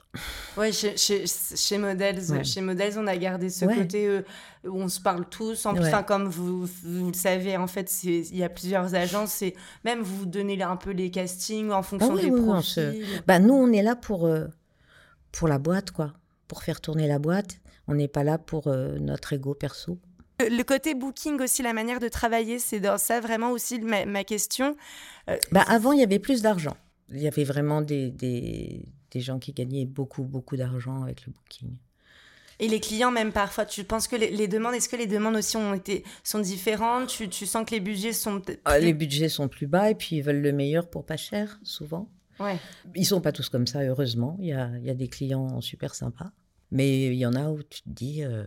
Ouais, 0.59 0.72
chez, 0.72 0.98
chez, 0.98 1.24
chez 1.26 1.79
Models, 1.79 2.44
chez 2.44 2.61
Models, 2.61 2.98
on 2.98 3.07
a 3.07 3.16
gardé 3.16 3.48
ce 3.48 3.64
côté 3.64 4.07
euh, 4.07 4.20
où 4.64 4.79
on 4.79 4.90
se 4.90 5.00
parle 5.00 5.26
tous. 5.26 5.64
En 5.64 5.72
plus, 5.72 5.90
comme 6.07 6.29
vous, 6.29 6.66
vous, 6.66 7.07
le 7.07 7.14
savez, 7.14 7.57
en 7.57 7.66
fait, 7.66 8.05
il 8.05 8.37
y 8.37 8.44
a 8.44 8.50
plusieurs 8.50 8.94
agences 8.94 9.40
et 9.40 9.57
même 9.87 10.02
vous 10.02 10.26
donnez 10.26 10.62
un 10.62 10.76
peu 10.76 10.90
les 10.90 11.11
castings 11.11 11.70
en 11.70 11.83
fonction 11.83 12.14
ah 12.14 12.20
des 12.20 12.31
profils. 12.31 13.07
bah, 13.26 13.38
nous, 13.38 13.55
on 13.55 13.72
est 13.72 13.81
là 13.83 13.96
pour, 13.96 14.26
euh, 14.26 14.48
pour 15.33 15.48
la 15.48 15.59
boîte, 15.59 15.92
quoi. 15.92 16.12
Pour 16.46 16.62
faire 16.62 16.83
tourner 16.83 17.09
la 17.09 17.18
boîte. 17.18 17.57
On 17.88 17.94
n'est 17.94 18.09
pas 18.09 18.22
là 18.22 18.37
pour 18.37 18.66
euh, 18.66 18.98
notre 18.98 19.33
ego 19.33 19.55
perso. 19.55 19.98
Le 20.40 20.62
côté 20.62 20.94
booking 20.94 21.40
aussi, 21.40 21.62
la 21.62 21.72
manière 21.72 22.00
de 22.00 22.09
travailler, 22.09 22.59
c'est 22.59 22.81
dans 22.81 22.98
ça 22.98 23.20
vraiment 23.20 23.52
aussi 23.52 23.81
ma, 23.81 24.05
ma 24.05 24.24
question. 24.24 24.76
Bah, 25.52 25.64
avant, 25.68 25.92
il 25.92 26.00
y 26.00 26.05
avait 26.05 26.18
plus 26.18 26.42
d'argent. 26.42 26.76
Il 27.09 27.20
y 27.20 27.29
avait 27.29 27.44
vraiment 27.44 27.81
des, 27.83 28.11
des, 28.11 28.83
des 29.11 29.21
gens 29.21 29.38
qui 29.38 29.53
gagnaient 29.53 29.87
beaucoup, 29.87 30.25
beaucoup 30.25 30.57
d'argent 30.57 31.03
avec 31.03 31.27
le 31.27 31.33
booking. 31.33 31.77
Et 32.59 32.69
les 32.69 32.81
clients, 32.81 33.11
même 33.11 33.33
parfois, 33.33 33.66
tu 33.66 33.85
penses 33.85 34.09
que 34.09 34.16
les, 34.16 34.49
demandes, 34.49 34.75
est-ce 34.75 34.88
que 34.88 34.97
les 34.97 35.07
demandes 35.07 35.37
aussi 35.37 35.57
ont 35.59 35.75
été, 35.75 36.05
sont 36.25 36.38
différentes? 36.38 37.09
Tu, 37.09 37.29
tu 37.29 37.45
sens 37.45 37.66
que 37.66 37.73
les 37.73 37.81
budgets 37.81 38.14
sont. 38.14 38.40
Ah, 38.64 38.79
les 38.79 38.95
budgets 38.95 39.29
sont 39.29 39.49
plus 39.49 39.66
bas 39.66 39.90
et 39.90 39.95
puis 39.95 40.16
ils 40.16 40.23
veulent 40.23 40.40
le 40.40 40.53
meilleur 40.53 40.88
pour 40.88 41.05
pas 41.05 41.19
cher, 41.19 41.61
souvent. 41.62 42.09
Ouais. 42.40 42.59
Ils 42.95 43.05
sont 43.05 43.21
pas 43.21 43.33
tous 43.33 43.51
comme 43.51 43.66
ça, 43.66 43.83
heureusement. 43.83 44.37
Il 44.40 44.47
y 44.47 44.53
a, 44.53 44.71
y 44.79 44.88
a 44.88 44.95
des 44.95 45.09
clients 45.09 45.61
super 45.61 45.95
sympas. 45.95 46.33
Mais 46.71 47.07
il 47.07 47.14
y 47.14 47.27
en 47.27 47.35
a 47.35 47.51
où 47.51 47.62
tu 47.62 47.83
te 47.83 47.90
dis, 47.90 48.25
euh, 48.25 48.45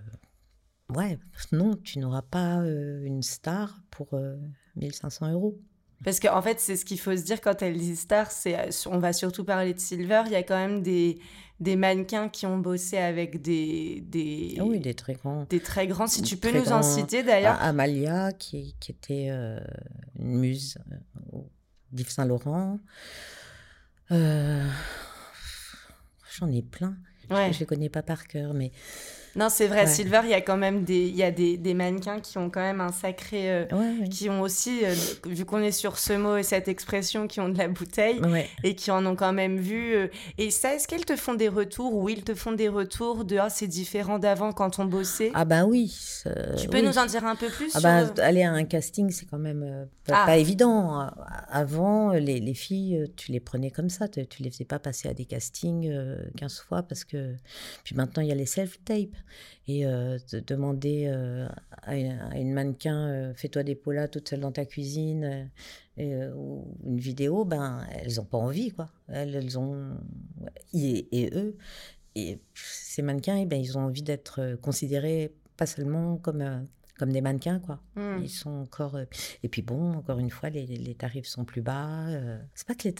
ouais, 0.89 1.19
non, 1.51 1.75
tu 1.75 1.99
n'auras 1.99 2.21
pas 2.21 2.61
euh, 2.61 3.03
une 3.03 3.23
star 3.23 3.81
pour 3.91 4.19
1500 4.75 5.27
euh, 5.27 5.33
euros. 5.33 5.59
Parce 6.03 6.19
qu'en 6.19 6.41
fait, 6.41 6.59
c'est 6.59 6.75
ce 6.77 6.85
qu'il 6.85 6.99
faut 6.99 7.15
se 7.15 7.23
dire 7.23 7.41
quand 7.41 7.61
elle 7.61 7.77
dit 7.77 7.95
star, 7.95 8.31
c'est, 8.31 8.57
euh, 8.57 8.69
on 8.87 8.99
va 8.99 9.11
surtout 9.13 9.43
parler 9.43 9.73
de 9.73 9.79
Silver, 9.79 10.23
il 10.27 10.31
y 10.31 10.35
a 10.35 10.43
quand 10.43 10.55
même 10.55 10.81
des, 10.81 11.19
des 11.59 11.75
mannequins 11.75 12.29
qui 12.29 12.45
ont 12.45 12.57
bossé 12.57 12.97
avec 12.97 13.41
des... 13.41 14.01
des 14.07 14.55
ah 14.59 14.63
oui, 14.63 14.79
des 14.79 14.93
très 14.93 15.15
grands. 15.15 15.45
Des 15.49 15.59
très 15.59 15.87
grands, 15.87 16.07
si 16.07 16.21
tu 16.21 16.37
peux 16.37 16.57
nous 16.57 16.71
en 16.71 16.83
citer 16.83 17.21
d'ailleurs. 17.23 17.57
Ah, 17.59 17.67
Amalia, 17.67 18.31
qui, 18.31 18.75
qui 18.79 18.91
était 18.91 19.27
euh, 19.29 19.59
une 20.17 20.37
muse 20.37 20.77
euh, 21.33 21.39
d'Yves 21.91 22.11
Saint-Laurent. 22.11 22.79
J'en 24.09 24.67
ai 26.51 26.61
plein. 26.61 26.95
Je 27.29 27.35
ne 27.35 27.59
les 27.59 27.65
connais 27.65 27.89
pas 27.89 28.01
par 28.01 28.25
cœur, 28.27 28.53
mais 28.53 28.71
Non, 29.39 29.47
c'est 29.47 29.67
vrai, 29.67 29.87
Silver, 29.87 30.19
il 30.25 30.31
y 30.31 30.33
a 30.33 30.41
quand 30.41 30.57
même 30.57 30.83
des, 30.83 31.07
il 31.07 31.15
y 31.15 31.23
a 31.23 31.31
des, 31.31 31.55
des, 31.55 31.73
mannequins 31.73 32.19
qui 32.19 32.37
ont 32.37 32.49
quand 32.49 32.59
même 32.59 32.81
un 32.81 32.91
sacré. 32.91 33.49
Euh, 33.49 33.65
qui 34.11 34.29
ont 34.29 34.41
aussi, 34.41 34.83
euh, 34.83 34.93
vu 35.25 35.45
qu'on 35.45 35.61
est 35.61 35.71
sur 35.71 35.97
ce 35.97 36.11
mot 36.11 36.35
et 36.35 36.43
cette 36.43 36.67
expression, 36.67 37.25
qui 37.25 37.39
ont 37.39 37.47
de 37.47 37.57
la 37.57 37.69
bouteille 37.69 38.19
et 38.65 38.75
qui 38.75 38.91
en 38.91 39.05
ont 39.05 39.15
quand 39.15 39.31
même 39.31 39.57
vu. 39.57 39.95
Euh, 39.95 40.07
et 40.37 40.51
ça, 40.51 40.75
est-ce 40.75 40.89
qu'elles 40.89 41.05
te 41.05 41.15
font 41.15 41.35
des 41.35 41.47
retours 41.47 41.95
ou 41.95 42.09
ils 42.09 42.25
te 42.25 42.35
font 42.35 42.51
des 42.51 42.67
retours 42.67 43.23
de 43.23 43.37
ah, 43.37 43.49
c'est 43.49 43.67
différent 43.67 44.19
d'avant 44.19 44.51
quand 44.51 44.77
on 44.79 44.83
bossait? 44.83 45.31
Ah, 45.33 45.45
ben 45.45 45.63
oui. 45.63 45.95
tu 46.57 46.67
peux 46.67 46.81
nous 46.81 46.97
en 46.97 47.05
dire 47.05 47.23
un 47.23 47.37
peu 47.37 47.47
plus 47.47 47.71
ah 47.75 47.79
ben, 47.79 48.11
Aller 48.17 48.43
à 48.43 48.51
un 48.51 48.65
casting, 48.65 49.09
c'est 49.09 49.25
quand 49.25 49.39
même 49.39 49.87
pas, 50.05 50.25
ah. 50.27 50.37
évident. 50.37 51.09
Avant, 51.47 52.11
les, 52.11 52.41
les, 52.41 52.53
filles, 52.53 53.05
tu 53.15 53.31
les 53.31 53.39
prenais 53.39 53.71
comme 53.71 53.89
ça. 53.89 54.09
Tu, 54.09 54.27
tu 54.27 54.43
les 54.43 54.51
faisais 54.51 54.65
pas 54.65 54.79
passer 54.79 55.07
à 55.07 55.13
des 55.13 55.23
castings 55.23 55.89
15 56.35 56.59
fois 56.59 56.83
parce 56.83 57.05
que. 57.05 57.35
Puis 57.85 57.95
maintenant, 57.95 58.21
il 58.21 58.27
y 58.27 58.33
a 58.33 58.35
les 58.35 58.45
self-tapes. 58.45 59.15
Et 59.67 59.85
euh, 59.85 60.17
de 60.31 60.39
demander 60.39 61.05
euh, 61.07 61.47
à, 61.83 61.95
une, 61.95 62.53
mannequin 62.53 63.07
euh, 63.07 63.33
fais-toi 63.35 63.63
des 63.63 63.75
polas 63.75 64.07
toute 64.07 64.29
seule 64.29 64.39
dans 64.39 64.51
ta 64.51 64.65
cuisine 64.65 65.49
ou 65.97 66.77
une 66.85 66.97
vidéo, 66.97 67.43
ben 67.43 67.85
elles 67.91 68.15
n'ont 68.15 68.25
pas 68.25 68.37
envie 68.37 68.71
quoi. 68.71 68.89
Elles, 69.09 69.35
elles 69.35 69.59
ont 69.59 69.97
et, 70.73 71.23
et, 71.23 71.29
eux 71.35 71.57
et 72.15 72.39
ces 72.55 73.01
mannequins, 73.01 73.35
eh 73.35 73.45
ben, 73.45 73.59
ils 73.59 73.77
ont 73.77 73.81
envie 73.81 74.01
d'être 74.01 74.55
considérés 74.61 75.35
pas 75.57 75.65
seulement 75.65 76.17
comme 76.17 76.65
comme 76.97 77.13
des 77.13 77.21
mannequins, 77.21 77.59
quoi. 77.59 77.79
Hmm. 77.95 78.19
Ils 78.21 78.29
sont 78.29 78.49
encore. 78.49 78.99
Et 79.41 79.47
puis 79.47 79.61
bon, 79.61 79.93
encore 79.93 80.19
une 80.19 80.29
fois, 80.29 80.49
les, 80.49 80.65
les 80.65 80.95
tarifs 80.95 81.27
sont 81.27 81.45
plus 81.45 81.61
bas. 81.61 82.07
C'est 82.53 82.67
pas 82.67 82.75
que 82.75 82.87
les, 82.89 82.95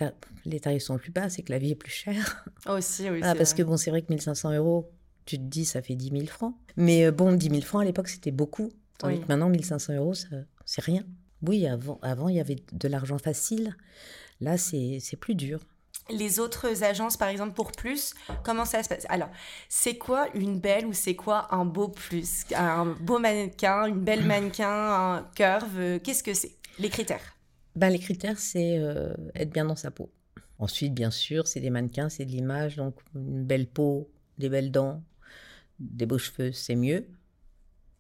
les, 0.46 0.60
tarifs 0.62 0.84
sont 0.84 0.98
plus 0.98 1.12
bas, 1.12 1.30
c'est 1.30 1.44
que 1.44 1.52
la 1.52 1.60
vie 1.60 1.72
est 1.72 1.76
plus 1.76 1.92
chère. 1.92 2.46
Aussi, 2.66 3.10
oui. 3.10 3.20
Ah, 3.24 3.36
parce 3.36 3.54
que 3.54 3.62
bon, 3.62 3.76
c'est 3.76 3.90
vrai 3.90 4.02
que 4.02 4.08
1500 4.10 4.54
euros 4.54 4.90
tu 5.30 5.38
te 5.38 5.44
dis, 5.44 5.64
ça 5.64 5.84
fait 5.84 5.96
10 5.96 6.10
000 6.10 6.26
francs. 6.26 6.56
Mais 6.76 7.06
euh, 7.06 7.12
bon, 7.12 7.34
10 7.34 7.50
000 7.50 7.62
francs 7.62 7.84
à 7.84 7.86
l'époque, 7.86 8.08
c'était 8.08 8.32
beaucoup. 8.32 8.72
Tandis 8.98 9.20
que 9.20 9.28
maintenant, 9.28 9.50
1500 9.50 9.94
euros, 9.94 10.14
c'est 10.14 10.82
rien. 10.82 11.04
Oui, 11.46 11.68
avant, 11.68 12.00
avant, 12.02 12.30
il 12.30 12.36
y 12.36 12.40
avait 12.40 12.58
de 12.74 12.88
l'argent 12.88 13.18
facile. 13.18 13.78
Là, 14.42 14.58
c'est 14.58 15.00
plus 15.20 15.36
dur. 15.36 15.60
Les 16.10 16.40
autres 16.40 16.84
agences, 16.84 17.16
par 17.16 17.28
exemple, 17.28 17.54
pour 17.54 17.72
plus, 17.72 18.16
comment 18.44 18.66
ça 18.66 18.82
se 18.82 18.90
passe? 18.90 19.06
Alors, 19.10 19.30
c'est 19.70 19.98
quoi 20.00 20.28
une 20.34 20.60
belle 20.60 20.88
ou 20.88 20.94
c'est 20.94 21.16
quoi 21.16 21.54
un 21.54 21.66
beau 21.66 21.90
plus? 21.90 22.46
Un 22.56 22.88
beau 23.00 23.20
mannequin, 23.20 23.86
une 23.86 24.04
belle 24.04 24.26
mannequin, 24.26 24.68
un 24.68 25.30
curve, 25.36 25.78
euh, 25.78 26.00
qu'est-ce 26.00 26.24
que 26.24 26.34
c'est? 26.34 26.56
Les 26.80 26.90
critères 26.90 27.38
ben, 27.76 27.90
Les 27.90 28.00
critères, 28.00 28.40
c'est 28.40 28.80
euh, 28.80 29.14
être 29.36 29.52
bien 29.52 29.66
dans 29.66 29.76
sa 29.76 29.92
peau. 29.92 30.10
Ensuite, 30.58 30.96
bien 30.96 31.12
sûr, 31.12 31.48
c'est 31.48 31.60
des 31.60 31.70
mannequins, 31.70 32.10
c'est 32.10 32.26
de 32.26 32.32
l'image, 32.32 32.78
donc 32.78 32.96
une 33.14 33.46
belle 33.46 33.68
peau, 33.68 34.10
des 34.40 34.50
belles 34.50 34.72
dents, 34.72 35.04
des 35.80 36.06
beaux 36.06 36.18
cheveux, 36.18 36.52
c'est 36.52 36.76
mieux. 36.76 37.06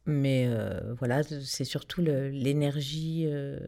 Mais 0.05 0.45
euh, 0.47 0.93
voilà, 0.97 1.21
c'est 1.23 1.65
surtout 1.65 2.01
l'énergie 2.01 3.25
euh, 3.27 3.59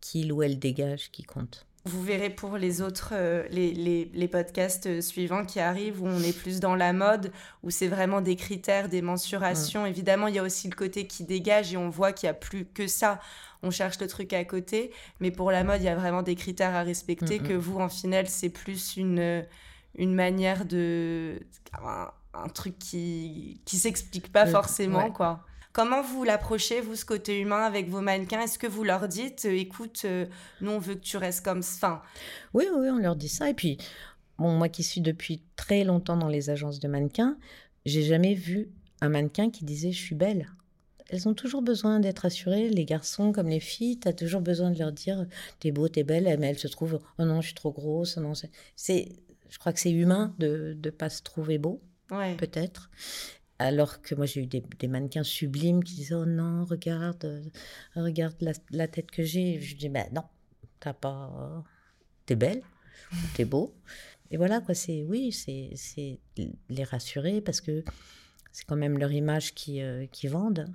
qu'il 0.00 0.32
ou 0.32 0.42
elle 0.42 0.58
dégage 0.58 1.10
qui 1.10 1.22
compte. 1.22 1.66
Vous 1.86 2.02
verrez 2.02 2.28
pour 2.28 2.58
les 2.58 2.82
autres, 2.82 3.10
euh, 3.12 3.46
les, 3.50 3.72
les, 3.72 4.28
podcasts 4.28 5.00
suivants 5.00 5.46
qui 5.46 5.60
arrivent, 5.60 6.02
où 6.02 6.06
on 6.06 6.20
est 6.20 6.36
plus 6.36 6.60
dans 6.60 6.74
la 6.74 6.92
mode, 6.92 7.32
où 7.62 7.70
c'est 7.70 7.88
vraiment 7.88 8.20
des 8.20 8.36
critères, 8.36 8.90
des 8.90 9.00
mensurations. 9.00 9.86
Évidemment, 9.86 10.26
il 10.26 10.34
y 10.34 10.38
a 10.38 10.42
aussi 10.42 10.68
le 10.68 10.74
côté 10.74 11.06
qui 11.06 11.24
dégage 11.24 11.72
et 11.72 11.78
on 11.78 11.88
voit 11.88 12.12
qu'il 12.12 12.26
n'y 12.26 12.32
a 12.32 12.34
plus 12.34 12.66
que 12.66 12.86
ça. 12.86 13.18
On 13.62 13.70
cherche 13.70 13.98
le 13.98 14.08
truc 14.08 14.34
à 14.34 14.44
côté. 14.44 14.90
Mais 15.20 15.30
pour 15.30 15.50
la 15.50 15.64
mode, 15.64 15.80
il 15.80 15.84
y 15.84 15.88
a 15.88 15.96
vraiment 15.96 16.22
des 16.22 16.34
critères 16.34 16.74
à 16.74 16.82
respecter 16.82 17.38
que 17.38 17.54
vous, 17.54 17.78
en 17.78 17.88
final, 17.88 18.28
c'est 18.28 18.50
plus 18.50 18.98
une, 18.98 19.46
une 19.96 20.14
manière 20.14 20.66
de 20.66 21.40
un 21.82 22.10
truc 22.54 22.78
qui 22.78 23.60
qui 23.64 23.76
s'explique 23.76 24.32
pas 24.32 24.46
forcément 24.46 25.10
quoi. 25.10 25.44
Comment 25.72 26.02
vous 26.02 26.24
l'approchez, 26.24 26.80
vous, 26.80 26.96
ce 26.96 27.04
côté 27.04 27.38
humain 27.38 27.62
avec 27.62 27.88
vos 27.88 28.00
mannequins? 28.00 28.40
Est-ce 28.40 28.58
que 28.58 28.66
vous 28.66 28.82
leur 28.82 29.06
dites, 29.06 29.44
euh, 29.44 29.56
écoute, 29.56 30.02
euh, 30.04 30.26
nous, 30.60 30.72
on 30.72 30.78
veut 30.80 30.96
que 30.96 31.00
tu 31.00 31.16
restes 31.16 31.44
comme 31.44 31.62
ça 31.62 32.02
Oui, 32.54 32.64
oui, 32.74 32.88
on 32.90 32.98
leur 32.98 33.14
dit 33.14 33.28
ça. 33.28 33.48
Et 33.48 33.54
puis, 33.54 33.78
bon, 34.36 34.50
moi 34.50 34.68
qui 34.68 34.82
suis 34.82 35.00
depuis 35.00 35.44
très 35.54 35.84
longtemps 35.84 36.16
dans 36.16 36.28
les 36.28 36.50
agences 36.50 36.80
de 36.80 36.88
mannequins, 36.88 37.38
j'ai 37.86 38.02
jamais 38.02 38.34
vu 38.34 38.68
un 39.00 39.10
mannequin 39.10 39.50
qui 39.50 39.64
disait 39.64 39.92
je 39.92 40.02
suis 40.02 40.16
belle. 40.16 40.50
Elles 41.08 41.28
ont 41.28 41.34
toujours 41.34 41.62
besoin 41.62 42.00
d'être 42.00 42.24
assurées, 42.24 42.68
les 42.68 42.84
garçons 42.84 43.30
comme 43.30 43.48
les 43.48 43.60
filles, 43.60 44.00
tu 44.00 44.08
as 44.08 44.12
toujours 44.12 44.40
besoin 44.40 44.70
de 44.70 44.78
leur 44.78 44.92
dire 44.92 45.26
t'es 45.60 45.70
beau, 45.70 45.88
t'es 45.88 46.04
belle, 46.04 46.36
mais 46.38 46.48
elles 46.48 46.58
se 46.58 46.68
trouvent 46.68 47.00
oh 47.18 47.24
non, 47.24 47.40
je 47.40 47.46
suis 47.46 47.54
trop 47.54 47.72
grosse, 47.72 48.16
non, 48.16 48.32
c'est 48.76 49.08
je 49.48 49.58
crois 49.58 49.72
que 49.72 49.80
c'est 49.80 49.90
humain 49.90 50.34
de 50.38 50.76
ne 50.82 50.90
pas 50.90 51.10
se 51.10 51.22
trouver 51.22 51.58
beau 51.58 51.80
peut-être. 52.38 52.90
Alors 53.58 54.00
que 54.00 54.14
moi, 54.14 54.26
j'ai 54.26 54.42
eu 54.42 54.46
des, 54.46 54.88
mannequins 54.88 55.22
sublimes 55.22 55.84
qui 55.84 55.94
disaient 55.96 56.14
Oh 56.14 56.24
non, 56.24 56.64
regarde, 56.64 57.24
euh, 57.24 57.42
regarde 57.94 58.36
la, 58.70 58.88
tête 58.88 59.10
que 59.10 59.22
j'ai. 59.22 59.60
Je 59.60 59.76
dis 59.76 59.88
Ben 59.88 60.06
non, 60.12 60.24
t'as 60.80 60.94
pas. 60.94 61.62
T'es 62.26 62.36
belle, 62.36 62.62
t'es 63.34 63.44
beau. 63.44 63.74
Et 64.30 64.36
voilà, 64.36 64.60
quoi, 64.60 64.74
c'est. 64.74 65.04
Oui, 65.04 65.32
c'est 65.32 66.20
les 66.68 66.84
rassurer 66.84 67.40
parce 67.40 67.60
que 67.60 67.84
c'est 68.52 68.64
quand 68.64 68.76
même 68.76 68.98
leur 68.98 69.12
image 69.12 69.54
qui, 69.54 69.82
euh, 69.82 70.06
qui 70.06 70.26
vendent. 70.26 70.66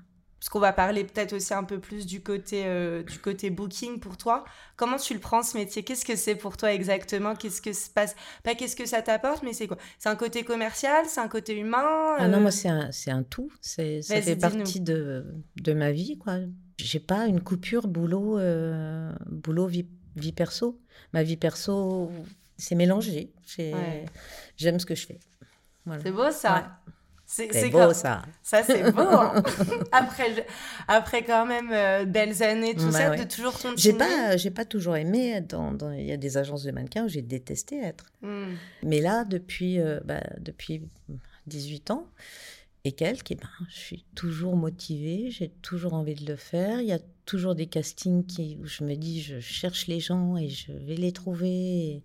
Parce 0.46 0.52
qu'on 0.52 0.60
va 0.60 0.74
parler 0.74 1.04
peut-être 1.04 1.34
aussi 1.34 1.56
un 1.56 1.64
peu 1.64 1.80
plus 1.80 2.06
du 2.06 2.22
côté, 2.22 2.66
euh, 2.68 3.02
du 3.02 3.18
côté 3.18 3.50
booking 3.50 4.00
pour 4.00 4.16
toi. 4.16 4.46
Comment 4.76 4.98
tu 4.98 5.16
le 5.16 5.20
prends 5.20 5.42
ce 5.42 5.58
métier? 5.58 5.82
Qu'est-ce 5.82 6.06
que 6.06 6.16
c'est 6.16 6.36
pour 6.36 6.56
toi 6.56 6.72
exactement? 6.72 7.34
Qu'est-ce 7.34 7.64
que 7.64 7.74
se 7.74 7.90
passe? 7.90 8.16
Pas 8.44 8.54
qu'est-ce 8.54 8.76
que 8.76 8.86
ça 8.86 9.02
t'apporte, 9.02 9.42
mais 9.42 9.54
c'est 9.54 9.66
quoi? 9.66 9.80
C'est 9.98 10.08
un 10.08 10.16
côté 10.16 10.44
commercial? 10.44 11.08
C'est 11.08 11.20
un 11.20 11.30
côté 11.30 11.58
humain? 11.58 12.16
Ah 12.20 12.28
non, 12.28 12.42
moi 12.42 12.52
c'est 12.52 12.70
un, 12.70 12.92
un, 13.08 13.24
tout. 13.24 13.52
Ça 13.60 13.82
fait 14.22 14.36
partie 14.40 14.82
de, 14.82 15.26
de, 15.56 15.74
ma 15.74 15.92
vie, 15.92 16.20
quoi. 16.20 16.36
J'ai 16.78 17.00
pas 17.00 17.26
une 17.26 17.42
coupure 17.42 17.88
boulot, 17.88 18.38
euh, 18.38 19.12
boulot 19.26 19.66
vie, 19.66 19.88
vie 20.16 20.32
perso. 20.32 20.80
Ma 21.12 21.24
vie 21.24 21.38
perso, 21.38 22.12
c'est 22.56 22.76
mélangé. 22.76 23.34
J'aime 24.58 24.80
ce 24.80 24.86
que 24.86 24.94
je 24.94 25.08
fais. 25.08 25.20
C'est 26.04 26.12
beau 26.12 26.30
ça. 26.30 26.78
C'est 27.26 27.70
beau 27.70 27.94
ça. 27.94 28.24
Ça 28.44 28.64
c'est 28.64 28.92
beau. 28.92 29.02
Hein. 29.16 29.44
après, 29.92 30.46
après 30.88 31.24
quand 31.24 31.46
même 31.46 31.70
euh, 31.72 32.06
belles 32.06 32.44
années, 32.44 32.76
tout 32.76 32.92
ça, 32.92 33.16
de 33.16 33.24
toujours 33.24 33.54
continuer. 33.54 33.78
J'ai 33.78 33.94
pas, 33.94 34.38
j'ai 34.38 34.52
pas 34.52 34.66
toujours 34.66 34.96
aimé. 34.96 35.42
Dans, 35.42 35.72
dans, 35.72 35.92
il 35.92 36.06
y 36.06 36.12
a 36.12 36.18
des 36.18 36.38
agences 36.38 36.64
de 36.64 36.72
mannequins 36.72 37.06
où 37.06 37.08
j'ai 37.08 37.22
détesté 37.22 37.80
être. 37.82 38.06
Hmm. 38.22 38.54
Mais 38.84 39.00
là, 39.00 39.26
depuis, 39.26 39.80
euh, 39.80 40.00
bah, 40.06 40.22
depuis 40.40 40.84
18 41.48 41.92
ans 41.92 42.08
et 42.84 42.92
quelques, 42.92 43.32
eh 43.32 43.36
ben, 43.36 43.50
je 43.70 43.78
suis 43.78 44.06
toujours 44.16 44.56
motivée. 44.56 45.32
J'ai 45.32 45.50
toujours 45.50 45.94
envie 45.94 46.16
de 46.16 46.26
le 46.26 46.36
faire. 46.36 46.82
Il 46.82 46.88
y 46.88 46.94
a 46.94 47.00
toujours 47.26 47.56
des 47.56 47.68
castings 47.68 48.26
qui, 48.26 48.58
où 48.62 48.66
je 48.66 48.84
me 48.84 48.96
dis, 48.96 49.22
je 49.22 49.40
cherche 49.40 49.88
les 49.88 50.00
gens 50.00 50.38
et 50.38 50.50
je 50.50 50.72
vais 50.72 50.96
les 50.96 51.12
trouver. 51.12 51.48
Et, 51.48 52.04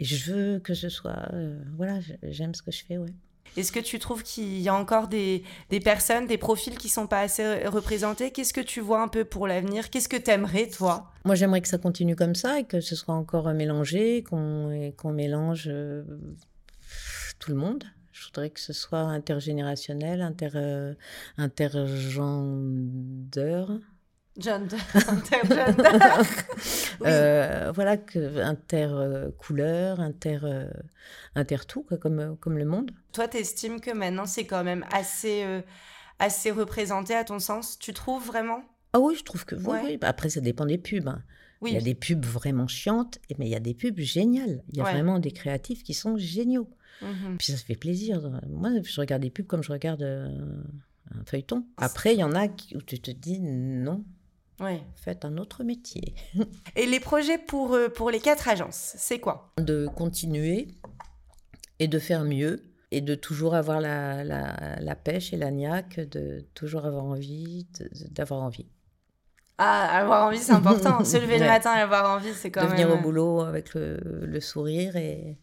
je 0.00 0.30
veux 0.30 0.58
que 0.60 0.74
ce 0.74 0.88
soit, 0.88 1.28
euh, 1.32 1.60
voilà, 1.76 1.98
j'aime 2.22 2.54
ce 2.54 2.62
que 2.62 2.70
je 2.70 2.84
fais, 2.84 2.98
ouais. 2.98 3.12
Est-ce 3.58 3.72
que 3.72 3.80
tu 3.80 3.98
trouves 3.98 4.22
qu'il 4.22 4.60
y 4.60 4.68
a 4.68 4.74
encore 4.74 5.08
des, 5.08 5.42
des, 5.70 5.80
personnes, 5.80 6.26
des 6.26 6.38
profils 6.38 6.78
qui 6.78 6.88
sont 6.88 7.06
pas 7.06 7.20
assez 7.20 7.66
représentés? 7.66 8.30
Qu'est-ce 8.30 8.52
que 8.52 8.60
tu 8.60 8.80
vois 8.80 9.02
un 9.02 9.08
peu 9.08 9.24
pour 9.24 9.48
l'avenir? 9.48 9.90
Qu'est-ce 9.90 10.08
que 10.08 10.16
tu 10.16 10.30
aimerais, 10.30 10.68
toi? 10.68 11.10
Moi, 11.24 11.34
j'aimerais 11.34 11.60
que 11.60 11.68
ça 11.68 11.78
continue 11.78 12.14
comme 12.14 12.34
ça 12.34 12.60
et 12.60 12.64
que 12.64 12.80
ce 12.80 12.94
soit 12.94 13.14
encore 13.14 13.52
mélangé, 13.52 14.22
qu'on 14.22 14.92
qu'on 14.96 15.12
mélange 15.12 15.68
euh, 15.68 16.04
tout 17.38 17.50
le 17.50 17.56
monde. 17.56 17.84
Je 18.12 18.26
voudrais 18.26 18.50
que 18.50 18.60
ce 18.60 18.72
soit 18.72 19.00
intergénérationnel, 19.00 20.22
inter, 20.22 20.50
euh, 20.54 20.94
intergendeur. 21.36 23.70
Gender, 24.38 24.76
euh, 27.04 27.72
voilà, 27.74 27.96
que, 27.96 28.40
inter 28.40 28.88
euh, 28.90 29.30
inter, 29.98 30.38
euh, 30.44 30.70
inter 31.34 31.56
tout, 31.66 31.84
comme, 32.00 32.36
comme 32.38 32.56
le 32.56 32.64
monde. 32.64 32.92
Toi, 33.12 33.26
tu 33.26 33.38
estimes 33.38 33.80
que 33.80 33.90
maintenant, 33.90 34.26
c'est 34.26 34.46
quand 34.46 34.62
même 34.62 34.84
assez, 34.92 35.44
assez 36.20 36.52
représenté 36.52 37.14
à 37.14 37.24
ton 37.24 37.40
sens? 37.40 37.78
Tu 37.78 37.92
trouves 37.92 38.24
vraiment? 38.24 38.62
Ah 38.92 39.00
oui, 39.00 39.16
je 39.18 39.24
trouve 39.24 39.44
que 39.44 39.56
oui. 39.56 39.96
Bah, 39.96 40.08
après, 40.08 40.30
ça 40.30 40.40
dépend 40.40 40.66
des 40.66 40.78
pubs. 40.78 41.08
Hein. 41.08 41.22
Il 41.66 41.72
y 41.72 41.76
a 41.76 41.80
des 41.80 41.96
pubs 41.96 42.24
vraiment 42.24 42.68
chiantes, 42.68 43.18
mais 43.38 43.46
il 43.46 43.50
y 43.50 43.56
a 43.56 43.60
des 43.60 43.74
pubs 43.74 43.98
géniales. 43.98 44.62
Il 44.70 44.78
y 44.78 44.80
a 44.80 44.84
vraiment 44.84 45.18
des 45.18 45.32
créatifs 45.32 45.82
qui 45.82 45.94
sont 45.94 46.16
géniaux. 46.16 46.70
Mhm. 47.02 47.38
Puis 47.38 47.52
ça 47.52 47.58
se 47.58 47.64
fait 47.64 47.76
plaisir. 47.76 48.40
Moi, 48.48 48.70
je 48.82 49.00
regarde 49.00 49.22
des 49.22 49.30
pubs 49.30 49.46
comme 49.46 49.64
je 49.64 49.72
regarde 49.72 50.02
un 50.02 51.24
feuilleton. 51.24 51.64
Après, 51.76 52.14
il 52.14 52.20
y 52.20 52.24
en 52.24 52.36
a 52.36 52.46
où 52.46 52.82
tu 52.82 53.00
te 53.00 53.10
dis 53.10 53.40
non, 53.40 54.04
Ouais. 54.60 54.82
Faites 54.96 55.24
un 55.24 55.36
autre 55.38 55.62
métier. 55.62 56.14
Et 56.76 56.86
les 56.86 57.00
projets 57.00 57.38
pour, 57.38 57.74
euh, 57.74 57.88
pour 57.88 58.10
les 58.10 58.20
quatre 58.20 58.48
agences, 58.48 58.94
c'est 58.96 59.20
quoi? 59.20 59.52
De 59.58 59.86
continuer 59.86 60.68
et 61.78 61.86
de 61.86 61.98
faire 61.98 62.24
mieux 62.24 62.64
et 62.90 63.00
de 63.00 63.14
toujours 63.14 63.54
avoir 63.54 63.80
la, 63.80 64.24
la, 64.24 64.80
la 64.80 64.94
pêche 64.96 65.32
et 65.32 65.36
la 65.36 65.50
niaque, 65.50 66.00
de 66.00 66.44
toujours 66.54 66.86
avoir 66.86 67.04
envie, 67.04 67.68
d'avoir 68.10 68.42
envie. 68.42 68.66
Ah, 69.58 69.98
avoir 69.98 70.26
envie, 70.26 70.38
c'est 70.38 70.52
important. 70.52 71.04
Se 71.04 71.16
lever 71.18 71.38
le 71.38 71.46
matin 71.46 71.76
et 71.76 71.80
avoir 71.80 72.16
envie, 72.16 72.32
c'est 72.32 72.50
quand 72.50 72.62
de 72.62 72.66
même... 72.68 72.76
venir 72.76 72.90
au 72.90 72.98
boulot 72.98 73.40
avec 73.42 73.74
le, 73.74 73.98
le 74.02 74.40
sourire 74.40 74.96
et, 74.96 75.38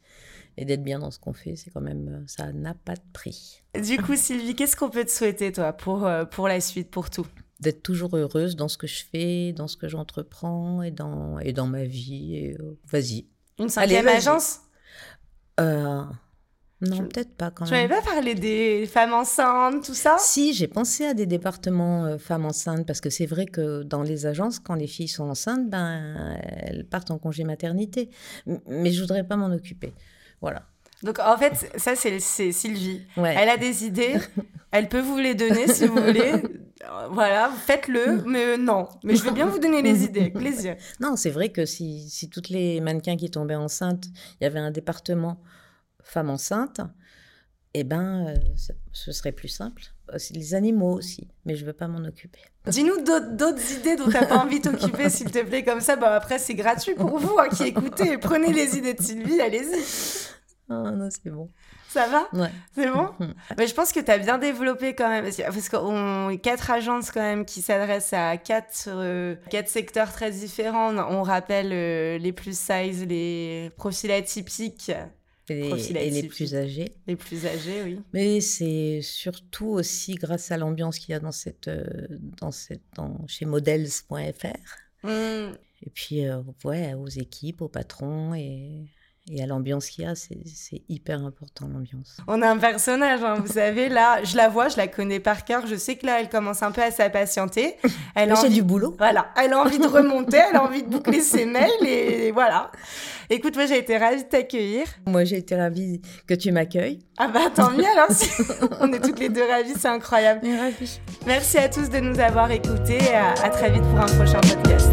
et 0.58 0.66
d'être 0.66 0.84
bien 0.84 1.00
dans 1.00 1.12
ce 1.12 1.20
qu'on 1.20 1.34
fait, 1.34 1.56
c'est 1.56 1.70
quand 1.70 1.82
même, 1.82 2.24
ça 2.28 2.52
n'a 2.52 2.74
pas 2.74 2.96
de 2.96 3.04
prix. 3.14 3.64
Du 3.80 3.98
coup, 4.02 4.16
Sylvie, 4.16 4.56
qu'est-ce 4.56 4.76
qu'on 4.76 4.90
peut 4.90 5.06
te 5.06 5.12
souhaiter, 5.12 5.52
toi, 5.52 5.72
pour, 5.72 6.10
pour 6.32 6.48
la 6.48 6.60
suite, 6.60 6.90
pour 6.90 7.10
tout? 7.10 7.28
D'être 7.60 7.82
toujours 7.82 8.16
heureuse 8.18 8.56
dans 8.56 8.68
ce 8.68 8.78
que 8.78 8.88
je 8.88 9.04
fais, 9.04 9.54
dans 9.54 9.68
ce 9.68 9.78
que 9.78 9.88
j'entreprends 9.88 10.82
et 10.82 10.92
dans, 10.92 11.40
et 11.40 11.54
dans 11.54 11.68
ma 11.68 11.86
vie. 11.86 12.36
Et, 12.36 12.58
vas-y. 12.86 13.28
Une 13.60 13.70
cinquième 13.70 14.08
agence? 14.08 14.60
Euh, 15.60 16.04
non, 16.82 16.98
peut-être 17.08 17.34
pas 17.36 17.52
quand 17.52 17.64
même. 17.64 17.70
Tu 17.70 17.74
n'avais 17.74 18.02
pas 18.02 18.12
parlé 18.12 18.36
des 18.36 18.86
femmes 18.86 19.14
enceintes, 19.14 19.86
tout 19.86 19.94
ça? 19.94 20.18
Si, 20.20 20.54
j'ai 20.54 20.68
pensé 20.68 21.06
à 21.06 21.14
des 21.14 21.26
départements 21.26 22.06
euh, 22.06 22.18
femmes 22.18 22.46
enceintes 22.46 22.86
parce 22.86 23.00
que 23.00 23.10
c'est 23.10 23.26
vrai 23.26 23.46
que 23.46 23.84
dans 23.84 24.04
les 24.04 24.26
agences, 24.26 24.60
quand 24.60 24.76
les 24.76 24.88
filles 24.88 25.08
sont 25.08 25.30
enceintes, 25.30 25.70
ben, 25.70 26.38
elles 26.42 26.86
partent 26.86 27.12
en 27.12 27.18
congé 27.18 27.46
maternité. 27.46 28.10
Mais 28.68 28.92
je 28.92 29.00
voudrais 29.00 29.26
pas 29.26 29.38
m'en 29.38 29.54
occuper. 29.54 29.94
Voilà. 30.42 30.64
Donc 31.06 31.20
en 31.20 31.38
fait, 31.38 31.72
ça 31.78 31.96
c'est 31.96 32.20
Sylvie. 32.52 33.06
Elle 33.16 33.50
a 33.50 33.58
des 33.58 33.86
idées, 33.86 34.16
elle 34.72 34.90
peut 34.90 35.00
vous 35.00 35.18
les 35.18 35.36
donner 35.36 35.68
si 35.68 35.88
vous 35.88 35.96
voulez. 35.96 36.34
Voilà, 37.10 37.50
faites-le, 37.66 38.22
mais 38.28 38.58
non. 38.58 38.88
Mais 39.04 39.16
je 39.16 39.24
vais 39.24 39.32
bien 39.32 39.48
vous 39.48 39.58
donner 39.58 39.82
les 39.82 40.04
idées, 40.04 40.20
avec 40.20 40.34
plaisir. 40.36 40.76
Non, 41.00 41.16
c'est 41.16 41.32
vrai 41.32 41.50
que 41.50 41.66
si, 41.66 42.08
si 42.10 42.30
toutes 42.30 42.50
les 42.50 42.80
mannequins 42.80 43.16
qui 43.16 43.32
tombaient 43.32 43.56
enceintes, 43.56 44.06
il 44.40 44.44
y 44.44 44.46
avait 44.46 44.60
un 44.60 44.70
département 44.70 45.42
femme 46.04 46.30
enceinte, 46.30 46.82
eh 47.74 47.84
ben, 47.84 48.28
euh, 48.28 48.36
ce 48.92 49.12
serait 49.12 49.32
plus 49.32 49.48
simple. 49.48 49.82
Euh, 50.14 50.18
les 50.32 50.54
animaux 50.54 50.94
aussi, 50.94 51.28
mais 51.46 51.56
je 51.56 51.62
ne 51.62 51.68
veux 51.68 51.74
pas 51.74 51.88
m'en 51.88 52.06
occuper. 52.06 52.42
Dis-nous 52.68 53.02
d'autres 53.02 53.72
idées 53.80 53.96
dont 53.96 54.06
tu 54.06 54.12
n'as 54.12 54.26
pas 54.26 54.38
envie 54.38 54.60
de 54.60 54.70
t'occuper, 54.70 55.10
s'il 55.10 55.32
te 55.32 55.44
plaît, 55.44 55.64
comme 55.64 55.82
ça, 55.82 55.96
bah, 55.96 56.14
après, 56.14 56.38
c'est 56.38 56.56
gratuit 56.56 56.94
pour 56.94 57.18
vous 57.18 57.38
hein, 57.40 57.48
qui 57.50 57.64
écoutez. 57.64 58.18
Prenez 58.18 58.54
les 58.54 58.78
idées 58.78 58.94
de 58.94 59.02
Sylvie, 59.02 59.42
allez-y. 59.42 60.35
Ah 60.70 60.92
non, 60.92 61.10
c'est 61.12 61.30
bon. 61.30 61.50
Ça 61.90 62.08
va? 62.08 62.28
Ouais. 62.34 62.52
C'est 62.74 62.90
bon? 62.90 63.10
Mais 63.58 63.68
je 63.68 63.74
pense 63.74 63.92
que 63.92 64.00
tu 64.00 64.12
as 64.12 64.18
bien 64.18 64.38
développé 64.38 64.96
quand 64.96 65.10
même, 65.10 65.24
parce 65.24 65.70
qu'on 65.70 66.30
a 66.30 66.38
quatre 66.38 66.72
agences 66.72 67.12
quand 67.12 67.22
même 67.22 67.46
qui 67.46 67.62
s'adressent 67.62 68.14
à 68.14 68.38
quatre, 68.38 68.88
euh, 68.88 69.36
quatre 69.50 69.70
secteurs 69.70 70.12
très 70.12 70.32
différents. 70.32 70.96
On 70.98 71.24
rappelle 71.24 71.70
les 72.20 72.34
plus 72.34 72.58
size, 72.58 73.06
les 73.06 73.72
profils 73.78 74.12
atypiques, 74.12 74.92
et, 75.50 76.10
les 76.10 76.24
plus 76.24 76.56
âgés. 76.56 76.92
Les 77.08 77.16
plus 77.16 77.46
âgés, 77.46 77.84
oui. 77.84 78.02
Mais 78.14 78.42
c'est 78.42 79.02
surtout 79.02 79.68
aussi 79.68 80.16
grâce 80.16 80.52
à 80.52 80.58
l'ambiance 80.58 80.98
qu'il 80.98 81.12
y 81.12 81.16
a 81.16 81.20
dans 81.20 81.32
cette, 81.32 81.68
euh, 81.68 81.86
dans 82.42 82.52
cette, 82.52 82.82
dans, 82.96 83.26
chez 83.28 83.46
models.fr. 83.46 84.14
Mmh. 85.04 85.08
Et 85.84 85.90
puis, 85.94 86.26
euh, 86.26 86.42
ouais, 86.64 86.94
aux 86.96 87.08
équipes, 87.08 87.62
aux 87.62 87.68
patrons 87.68 88.34
et 88.34 88.86
et 89.32 89.42
à 89.42 89.48
l'ambiance 89.48 89.88
qu'il 89.90 90.04
y 90.04 90.08
a, 90.08 90.14
c'est 90.16 90.84
hyper 90.88 91.24
important 91.24 91.68
l'ambiance. 91.68 92.18
On 92.28 92.42
a 92.42 92.50
un 92.50 92.58
personnage, 92.58 93.24
hein, 93.24 93.36
vous 93.44 93.54
savez, 93.54 93.90
là, 93.90 94.24
je 94.24 94.38
la 94.38 94.50
vois, 94.50 94.70
je 94.70 94.78
la 94.78 94.88
connais 94.88 95.20
par 95.20 95.46
cœur, 95.46 95.66
je 95.66 95.76
sais 95.76 95.96
que 95.96 96.06
là, 96.06 96.20
elle 96.20 96.30
commence 96.30 96.62
un 96.62 96.72
peu 96.72 96.82
à 96.82 96.92
s'impatienter. 96.92 97.76
Elle 98.16 98.32
a 98.32 98.40
envie... 98.40 98.54
du 98.54 98.62
boulot. 98.64 98.96
Voilà, 98.98 99.28
elle 99.44 99.52
a 99.54 99.60
envie 99.60 99.78
de 99.78 99.88
remonter, 99.88 100.38
elle 100.50 100.56
a 100.56 100.64
envie 100.64 100.84
de 100.84 100.88
boucler 100.90 101.20
ses 101.20 101.46
mails 101.46 101.86
et 101.86 102.32
voilà. 102.32 102.72
Écoute, 103.30 103.56
moi 103.56 103.66
j'ai 103.66 103.78
été 103.78 103.98
ravie 103.98 104.24
de 104.24 104.30
t'accueillir. 104.30 104.86
Moi 105.06 105.26
j'ai 105.26 105.38
été 105.38 105.56
ravie 105.56 106.02
que 106.26 106.34
tu 106.34 106.52
m'accueilles. 106.52 107.00
Ah 107.18 107.28
bah 107.28 107.50
tant 107.54 107.72
mieux 107.72 107.86
alors, 107.86 108.08
on 108.82 108.94
est 108.94 109.00
toutes 109.00 109.20
les 109.20 109.30
deux 109.30 109.46
ravies, 109.46 109.74
c'est 109.78 109.88
incroyable. 109.90 110.42
Merci. 110.44 111.02
Merci 111.26 111.58
à 111.58 111.68
tous 111.68 111.90
de 111.90 112.00
nous 112.00 112.20
avoir 112.20 112.52
écoutés, 112.52 113.14
à, 113.14 113.32
à 113.44 113.50
très 113.50 113.70
vite 113.72 113.84
pour 113.84 114.00
un 114.00 114.06
prochain 114.06 114.40
podcast. 114.40 114.90